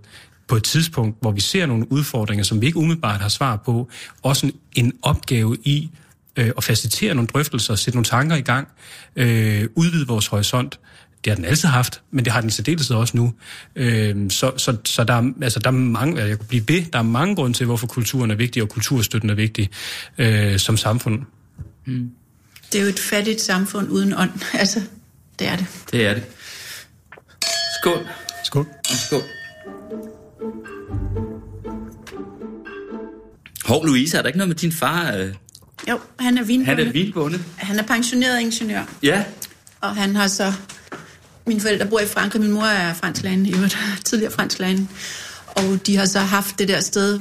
[0.47, 3.89] på et tidspunkt, hvor vi ser nogle udfordringer, som vi ikke umiddelbart har svar på,
[4.23, 5.89] også en, en opgave i
[6.35, 8.67] øh, at facilitere nogle drøftelser, sætte nogle tanker i gang,
[9.15, 10.79] øh, udvide vores horisont.
[11.24, 13.34] Det har den altid haft, men det har den særdeleshed også nu.
[13.76, 16.99] Øh, så så, så der, er, altså, der er mange, jeg kunne blive ved, der
[16.99, 19.69] er mange grunde til, hvorfor kulturen er vigtig, og kulturstøtten er vigtig
[20.17, 21.22] øh, som samfund.
[22.74, 24.32] Det er jo et fattigt samfund uden ånd.
[24.59, 24.82] Altså,
[25.39, 25.65] det er det.
[25.91, 26.24] det er det.
[27.82, 28.07] Skål.
[28.45, 28.65] Skål.
[29.07, 29.22] Skål.
[33.65, 35.13] Hov, Louise, er der ikke noget med din far?
[35.15, 35.34] øh,
[35.89, 36.76] Jo, han er vinbonde.
[36.76, 37.43] Han er vinbonde.
[37.57, 39.24] Han er pensioneret ingeniør, Ja.
[39.82, 40.53] og han har så...
[41.47, 44.87] Mine forældre bor i Frankrig, min mor er fransk lærerinde, i øvrigt, tidligere fransk lærerinde.
[45.55, 47.19] Og de har så haft det der sted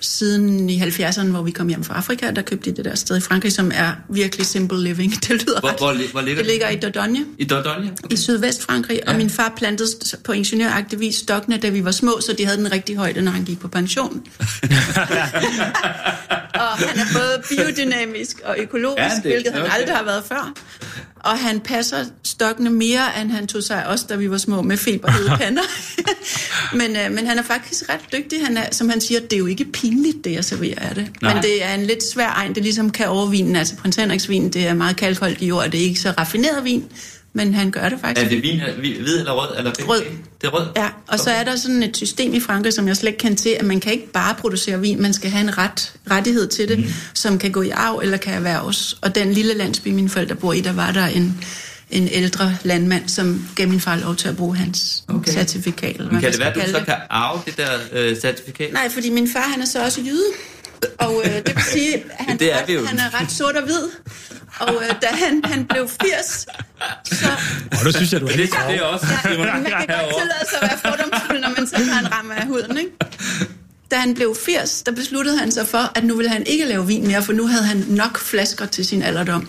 [0.00, 3.16] siden i 70'erne, hvor vi kom hjem fra Afrika, der købte de det der sted
[3.16, 5.12] i Frankrig, som er virkelig simple living.
[5.28, 5.76] Det lyder Hvor, ret.
[5.78, 7.24] hvor, hvor ligger det ligger i Dordogne.
[7.38, 7.92] I Dordogne?
[8.10, 9.16] i Sydvest-Frankrig, og Ja.
[9.18, 9.88] min far plantede
[10.24, 13.32] på ingeniøragtig vis stokkene, da vi var små, så de havde den rigtige højde, når
[13.32, 14.22] han gik på pension.
[16.54, 19.72] og han er både biodynamisk og økologisk, Ja, det, hvilket han okay.
[19.78, 20.52] aldrig har været før.
[21.20, 24.76] Og han passer stokkene mere, end han tog sig os, da vi var små med
[24.76, 25.62] feberhede pander.
[26.78, 28.46] men, øh, men han er faktisk ret dygtig.
[28.46, 31.08] Han er, som han siger, det er jo ikke pinligt, det jeg serverer af det.
[31.22, 31.34] Nej.
[31.34, 32.48] Men det er en lidt svær egen.
[32.48, 35.70] Det er ligesom kan overvinen, altså prins Henriks vin, det er meget kalkholdt i jord,
[35.70, 36.84] det er ikke så raffineret vin,
[37.32, 38.26] men han gør det faktisk.
[38.26, 39.58] Er det vin, hvid eller rød?
[39.58, 40.02] Eller Rød.
[40.40, 40.66] Det er rød?
[40.76, 43.36] Ja, og så er der sådan et system i Frankrig, som jeg slet ikke kan
[43.36, 46.68] til, at man kan ikke bare producere vin, man skal have en ret, rettighed til
[46.68, 46.84] det, mm.
[47.14, 48.98] som kan gå i arv eller kan erhverves.
[49.02, 51.44] Og den lille landsby, mine forældre bor i, der var der en,
[51.90, 55.32] en ældre landmand, som gav min far lov til at bruge hans Okay.
[55.32, 55.96] certifikat.
[55.96, 58.72] Eller Men kan det være, at du så kan arve det der øh, certifikat?
[58.72, 60.24] Nej, fordi min far, han er så også jyde.
[60.98, 62.86] Og øh, det vil sige, at han, Det er jo.
[62.86, 63.82] han er ret sort og hvid.
[64.60, 66.46] Og øh, da han, han blev 80,
[67.04, 67.28] så
[67.78, 69.88] Og der synes jeg, du er Det, helt det er også Ja, man kan godt
[69.88, 72.90] tillade sig at være fordomsfuld, når man selv har en ramme af huden, ikke?
[73.90, 76.86] Da han blev 80, der besluttede han sig for, at nu ville han ikke lave
[76.86, 79.48] vin mere, for nu havde han nok flasker til sin alderdom.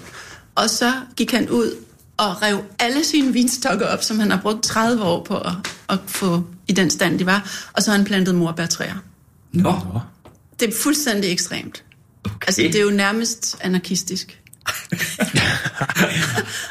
[0.55, 1.75] Og så gik han ud
[2.17, 5.51] og rev alle sine vinstokker op, som han har brugt 30 år på at,
[5.89, 7.49] at få i den stand, de var.
[7.73, 8.95] Og så har han plantet morbærtræer.
[9.51, 9.73] Nå,
[10.61, 11.83] Det er fuldstændig ekstremt.
[12.25, 12.47] Okay.
[12.47, 14.39] Altså, det er jo nærmest anarkistisk.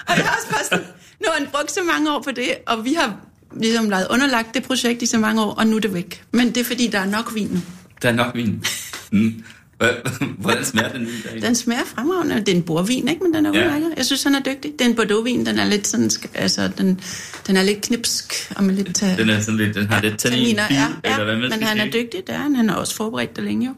[0.08, 0.84] og jeg har også bare sådan,
[1.20, 3.16] nu har han brugt så mange år på det, og vi har
[3.56, 6.24] ligesom lavet underlagt det projekt i så mange år, og nu er det væk.
[6.32, 7.60] Men det er fordi, der er nok vin nu.
[8.02, 8.64] Der er nok vin.
[9.10, 9.44] Mm.
[10.38, 11.40] Hvordan smager den der?
[11.40, 12.34] Den smager fremragende.
[12.40, 13.22] Det er en bordvin, ikke?
[13.22, 13.64] Men den er Ja.
[13.66, 13.90] udmærket.
[13.96, 14.72] Jeg synes, han er dygtig.
[14.78, 15.46] Det er en Bordeaux-vin.
[15.46, 17.00] Den er lidt sådan, altså, den,
[17.46, 20.18] den er lidt knipsk og med lidt uh, Den er sådan lidt, den har lidt
[20.18, 20.62] tannin, tanniner.
[20.70, 22.02] Ja, eller ja, hvad man men han er sige.
[22.04, 22.54] dygtig, det er han.
[22.56, 23.72] Han har også forberedt det længe jo.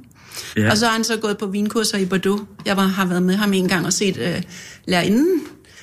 [0.57, 0.71] Ja.
[0.71, 2.41] Og så har han så gået på vinkurser i Bordeaux.
[2.67, 4.43] Jeg var, har været med ham en gang og set uh,
[4.87, 5.41] lærerinden,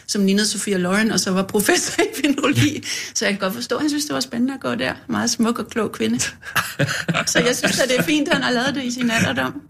[0.10, 2.84] som lignede Sofia Loren, og så var professor i vinologi.
[3.14, 4.94] Så jeg kan godt forstå, at han synes, det var spændende at gå der.
[5.08, 6.20] Meget smuk og klog kvinde.
[6.20, 9.62] så jeg synes, at det er fint, at han har lavet det i sin alderdom.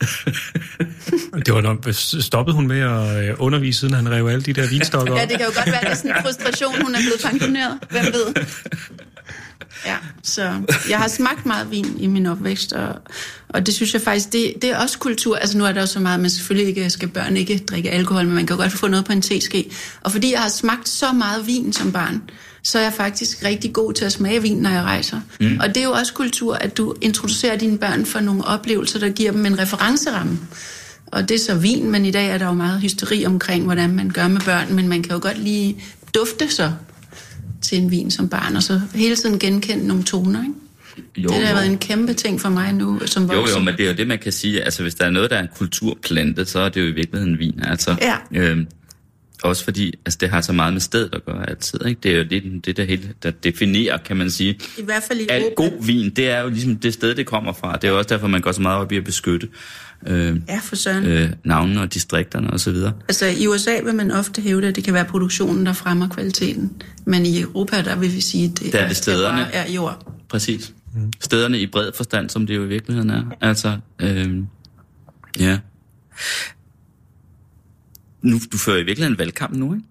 [1.46, 1.88] Det var nok,
[2.22, 5.30] stoppede hun med at øh, undervise, siden han rev alle de der vinstokker Ja, op?
[5.30, 7.78] det kan jo godt være, at det er sådan en frustration, hun er blevet pensioneret.
[7.90, 8.46] Hvem ved?
[9.86, 12.96] Ja, så jeg har smagt meget vin i min opvækst, og,
[13.50, 15.36] og det synes jeg faktisk, det, det er også kultur.
[15.36, 17.92] Altså nu er der jo så meget, at man selvfølgelig ikke skal børn ikke drikke
[17.92, 19.72] alkohol, men man kan jo godt få noget på en teske.
[20.02, 22.22] Og fordi jeg har smagt så meget vin som barn,
[22.64, 25.22] så er jeg faktisk rigtig god til at smage vin, når jeg rejser.
[25.40, 25.60] Mm.
[25.62, 29.10] Og det er jo også kultur, at du introducerer dine børn for nogle oplevelser, der
[29.10, 30.40] giver dem en referenceramme.
[31.06, 33.90] Og det er så vin, men i dag er der jo meget hysteri omkring, hvordan
[33.90, 35.84] man gør med børn, men man kan jo godt lige
[36.16, 36.72] dufte så
[37.62, 40.54] til en vin som barn, og så hele tiden genkende nogle toner, ikke?
[41.18, 41.56] Jo, det har jo.
[41.56, 43.58] været en kæmpe ting for mig nu, som Jo, voksen.
[43.58, 44.62] jo, men det er jo det, man kan sige.
[44.64, 47.40] Altså, hvis der er noget, der er en kulturplante, så er det jo i virkeligheden
[47.40, 47.60] vin.
[47.64, 48.16] Altså, Ja.
[48.42, 48.68] øhm,
[49.44, 51.80] også fordi altså, det har så meget med stedet at gøre altid.
[51.86, 52.00] Ikke?
[52.04, 54.60] Det er jo det, det der, hele, der definerer, kan man sige.
[54.78, 55.56] I hvert fald i Al Europa.
[55.56, 57.76] god vin, det er jo ligesom det sted, det kommer fra.
[57.76, 59.48] Det er jo også derfor, man går så meget op i at beskytte
[60.08, 61.06] øh, Ja, for søren.
[61.06, 62.76] øh, navnene og distrikterne osv.
[63.08, 66.10] Altså i USA vil man ofte hæve det, at det kan være produktionen, der fremmer
[66.10, 66.82] kvaliteten.
[67.06, 69.38] Men i Europa, der vil vi sige, at det, Der er det stederne.
[69.42, 70.14] bare er jord.
[70.30, 70.74] Præcis.
[70.96, 71.12] Mm.
[71.22, 73.24] Stederne i bred forstand, som det jo i virkeligheden er.
[73.42, 74.30] Altså, øh,
[75.40, 75.60] ja.
[78.22, 79.86] Nu, du fører i virkeligheden valgkamp nu, ikke?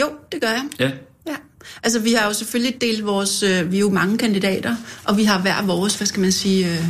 [0.00, 0.64] Jo, det gør jeg.
[0.80, 0.90] Ja.
[1.26, 1.34] Ja,
[1.82, 5.24] altså vi har jo selvfølgelig delt vores, øh, vi er jo mange kandidater, og vi
[5.24, 6.84] har hver vores, hvad skal man sige, øh,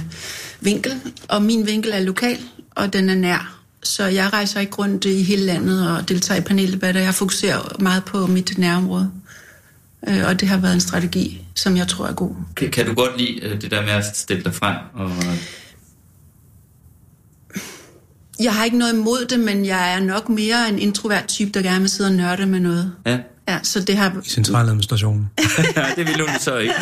[0.64, 0.92] vinkel,
[1.28, 2.38] og min vinkel er lokal,
[2.70, 3.60] og den er nær.
[3.82, 7.00] Så jeg rejser ikke rundt i hele landet og deltager i paneldebatter.
[7.00, 9.10] Jeg fokuserer meget på mit nærområde.
[10.08, 12.34] Øh, og det har været en strategi, som jeg tror er god.
[12.56, 14.76] Kan, kan du godt lide øh, det der med at stille dig frem?
[14.94, 15.10] Og,
[18.40, 21.62] jeg har ikke noget imod det, men jeg er nok mere en introvert type, der
[21.62, 22.92] gerne vil sidde og nørde med noget.
[23.06, 23.18] ja.
[23.48, 25.30] Ja, så det har I centraladministrationen.
[25.76, 26.74] ja, det vil hun så ikke.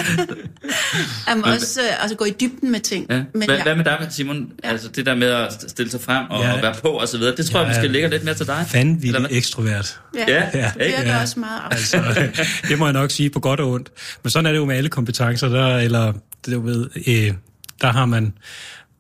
[1.28, 3.06] Jamen også øh, altså gå i dybden med ting.
[3.10, 3.22] Ja.
[3.34, 4.46] Men Hvad, jeg, hvad med dig, Simon?
[4.64, 4.68] Ja.
[4.70, 6.48] Altså det der med at stille sig frem og, Ja.
[6.48, 6.54] ja.
[6.56, 7.74] og være på og så videre, det tror jeg, Ja.
[7.74, 8.66] måske ligger lidt mere til dig.
[8.74, 10.00] Eller Vanvittig ekstrovert.
[10.16, 10.96] ja, Ja, ja, det ikke?
[10.98, 11.20] virker Ja.
[11.20, 11.60] også meget.
[11.70, 12.02] Altså,
[12.68, 13.88] det må jeg nok sige på godt og ondt.
[14.22, 16.12] Men sådan er det jo med alle kompetencer, der, eller
[16.46, 17.32] det, du ved, øh,
[17.80, 18.32] der har man,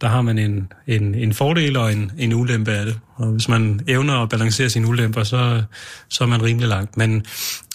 [0.02, 2.98] der har man en, en, en fordel og en, en ulempe af det.
[3.14, 5.62] Og hvis man evner at balancere sine ulemper, så,
[6.08, 6.96] så er man rimelig langt.
[6.96, 7.24] Men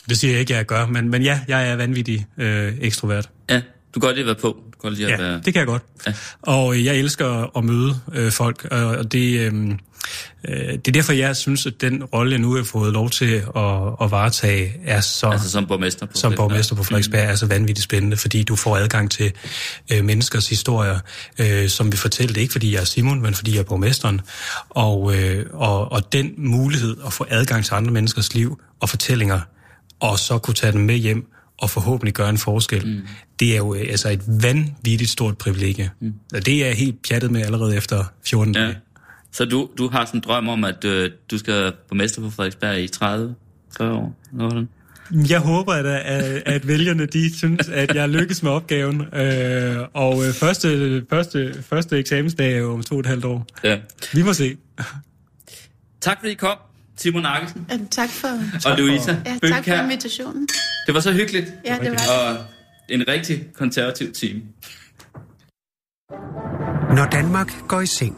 [0.09, 0.85] det siger jeg ikke, jeg gør.
[0.85, 3.29] Men, men ja, jeg er vanvittig øh, ekstrovert.
[3.49, 3.61] Ja,
[3.97, 4.47] du kan godt lide at være på.
[4.47, 5.41] Du kan godt lide at Ja, være...
[5.45, 5.83] det kan jeg godt.
[6.07, 6.13] Ja.
[6.41, 9.69] Og jeg elsker at møde øh, folk, og det, øh,
[10.47, 13.33] øh, det er derfor, jeg synes, at den rolle, jeg nu har fået lov til
[13.55, 13.71] at,
[14.01, 15.27] at varetage, er så...
[15.27, 18.77] Altså som borgmester på som borgmester på Frederiksberg er så vanvittigt spændende, fordi du får
[18.77, 19.33] adgang til
[19.93, 20.99] øh, menneskers historier,
[21.39, 24.21] øh, som vil fortælle det, ikke fordi jeg er Simon, men fordi jeg er borgmesteren.
[24.69, 29.39] Og, øh, og, og den mulighed at få adgang til andre menneskers liv og fortællinger,
[29.99, 33.07] og så kunne tage dem med hjem og forhåbentlig gøre en forskel, mm.
[33.39, 35.91] det er jo øh, altså et vanvittigt stort privilegie.
[35.99, 36.13] Mm.
[36.33, 38.61] Og det er jeg helt pjattet med allerede efter 14 Ja.
[38.61, 38.77] dage.
[39.31, 42.79] Så du, du har sådan en drøm om, at øh, du skal borgmester på Frederiksberg
[42.79, 43.35] i 30,
[43.77, 44.15] 40 år?
[44.31, 44.67] Noget.
[45.29, 49.01] Jeg håber, at, at, at vælgerne de synes, at jeg lykkes med opgaven.
[49.01, 53.47] Øh, og øh, første, første, første eksamensdag er jo om to og et halvt år.
[53.63, 53.77] Ja.
[54.13, 54.57] Vi må se.
[56.01, 56.57] Tak fordi I kom,
[56.97, 58.27] Simon Arkesen Ja, tak for,
[58.69, 60.47] og Louisa ja, tak for invitationen.
[60.87, 61.53] Det var så hyggeligt.
[61.65, 62.37] Ja, det var det.
[62.39, 62.45] Og
[62.89, 64.41] en rigtig konservativ team.
[66.95, 68.15] Når Danmark går i seng,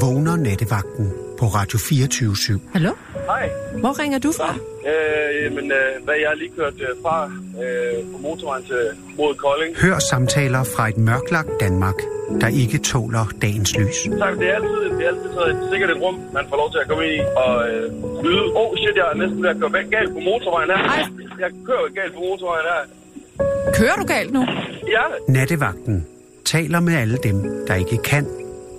[0.00, 2.92] vågner nattevagten på Radio 24 Hallo?
[3.30, 3.50] Hej.
[3.82, 4.50] Hvor ringer du fra?
[4.92, 7.16] Øh, men øh, hvad jeg har lige kørt øh, fra
[7.62, 8.82] øh, på motorvejen til
[9.18, 9.70] mod Kolding.
[9.84, 11.98] Hør samtaler fra et mørklagt Danmark,
[12.40, 13.98] der ikke tåler dagens lys.
[14.24, 16.70] Tak, det er altid, det er altid så et sikkert et rum, man får lov
[16.74, 17.84] til at komme ind i og øh,
[18.24, 18.44] lyde.
[18.58, 20.80] Åh, oh, shit, jeg er næsten ved at køre galt på motorvejen her.
[20.94, 21.02] Ej.
[21.44, 22.82] Jeg kører galt på motorvejen her.
[23.78, 24.42] Kører du galt nu?
[24.96, 26.06] Ja, Nattevagten
[26.44, 27.36] taler med alle dem,
[27.68, 28.26] der ikke kan,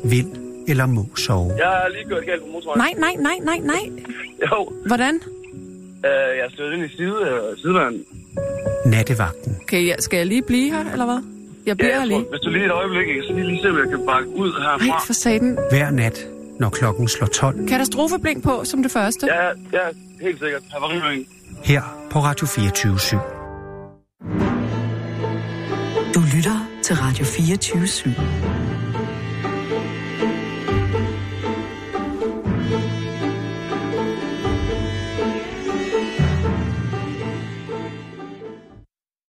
[0.03, 0.40] vil
[0.71, 1.53] eller må sove.
[1.57, 2.97] jeg har lige kørt galt på motorvejen.
[2.99, 3.83] Nej, nej, nej, nej, nej.
[4.51, 5.15] Jo, Hvordan?
[6.09, 8.03] øh, jeg stod ind i side, øh, sidevejen.
[8.85, 9.57] Nattevagten.
[9.61, 11.21] Okay, ja, skal jeg lige blive her, eller hvad?
[11.65, 12.21] Jeg bliver Ja, jeg lige.
[12.21, 14.29] tror, hvis du lige et øjeblik, jeg skal lige, lige se, om jeg kan bakke
[14.29, 14.85] ud herfra.
[14.85, 15.57] Nej, for satan.
[15.71, 16.27] Hver nat,
[16.59, 17.67] når klokken slår 12.
[17.67, 19.27] Katastrofeblink på som det første.
[19.27, 19.85] Ja, ja,
[20.21, 20.61] helt sikkert.
[20.71, 21.27] Havariring.
[21.63, 23.17] Her på Radio 24 /7.
[26.15, 28.09] Du lytter til Radio 24 /7.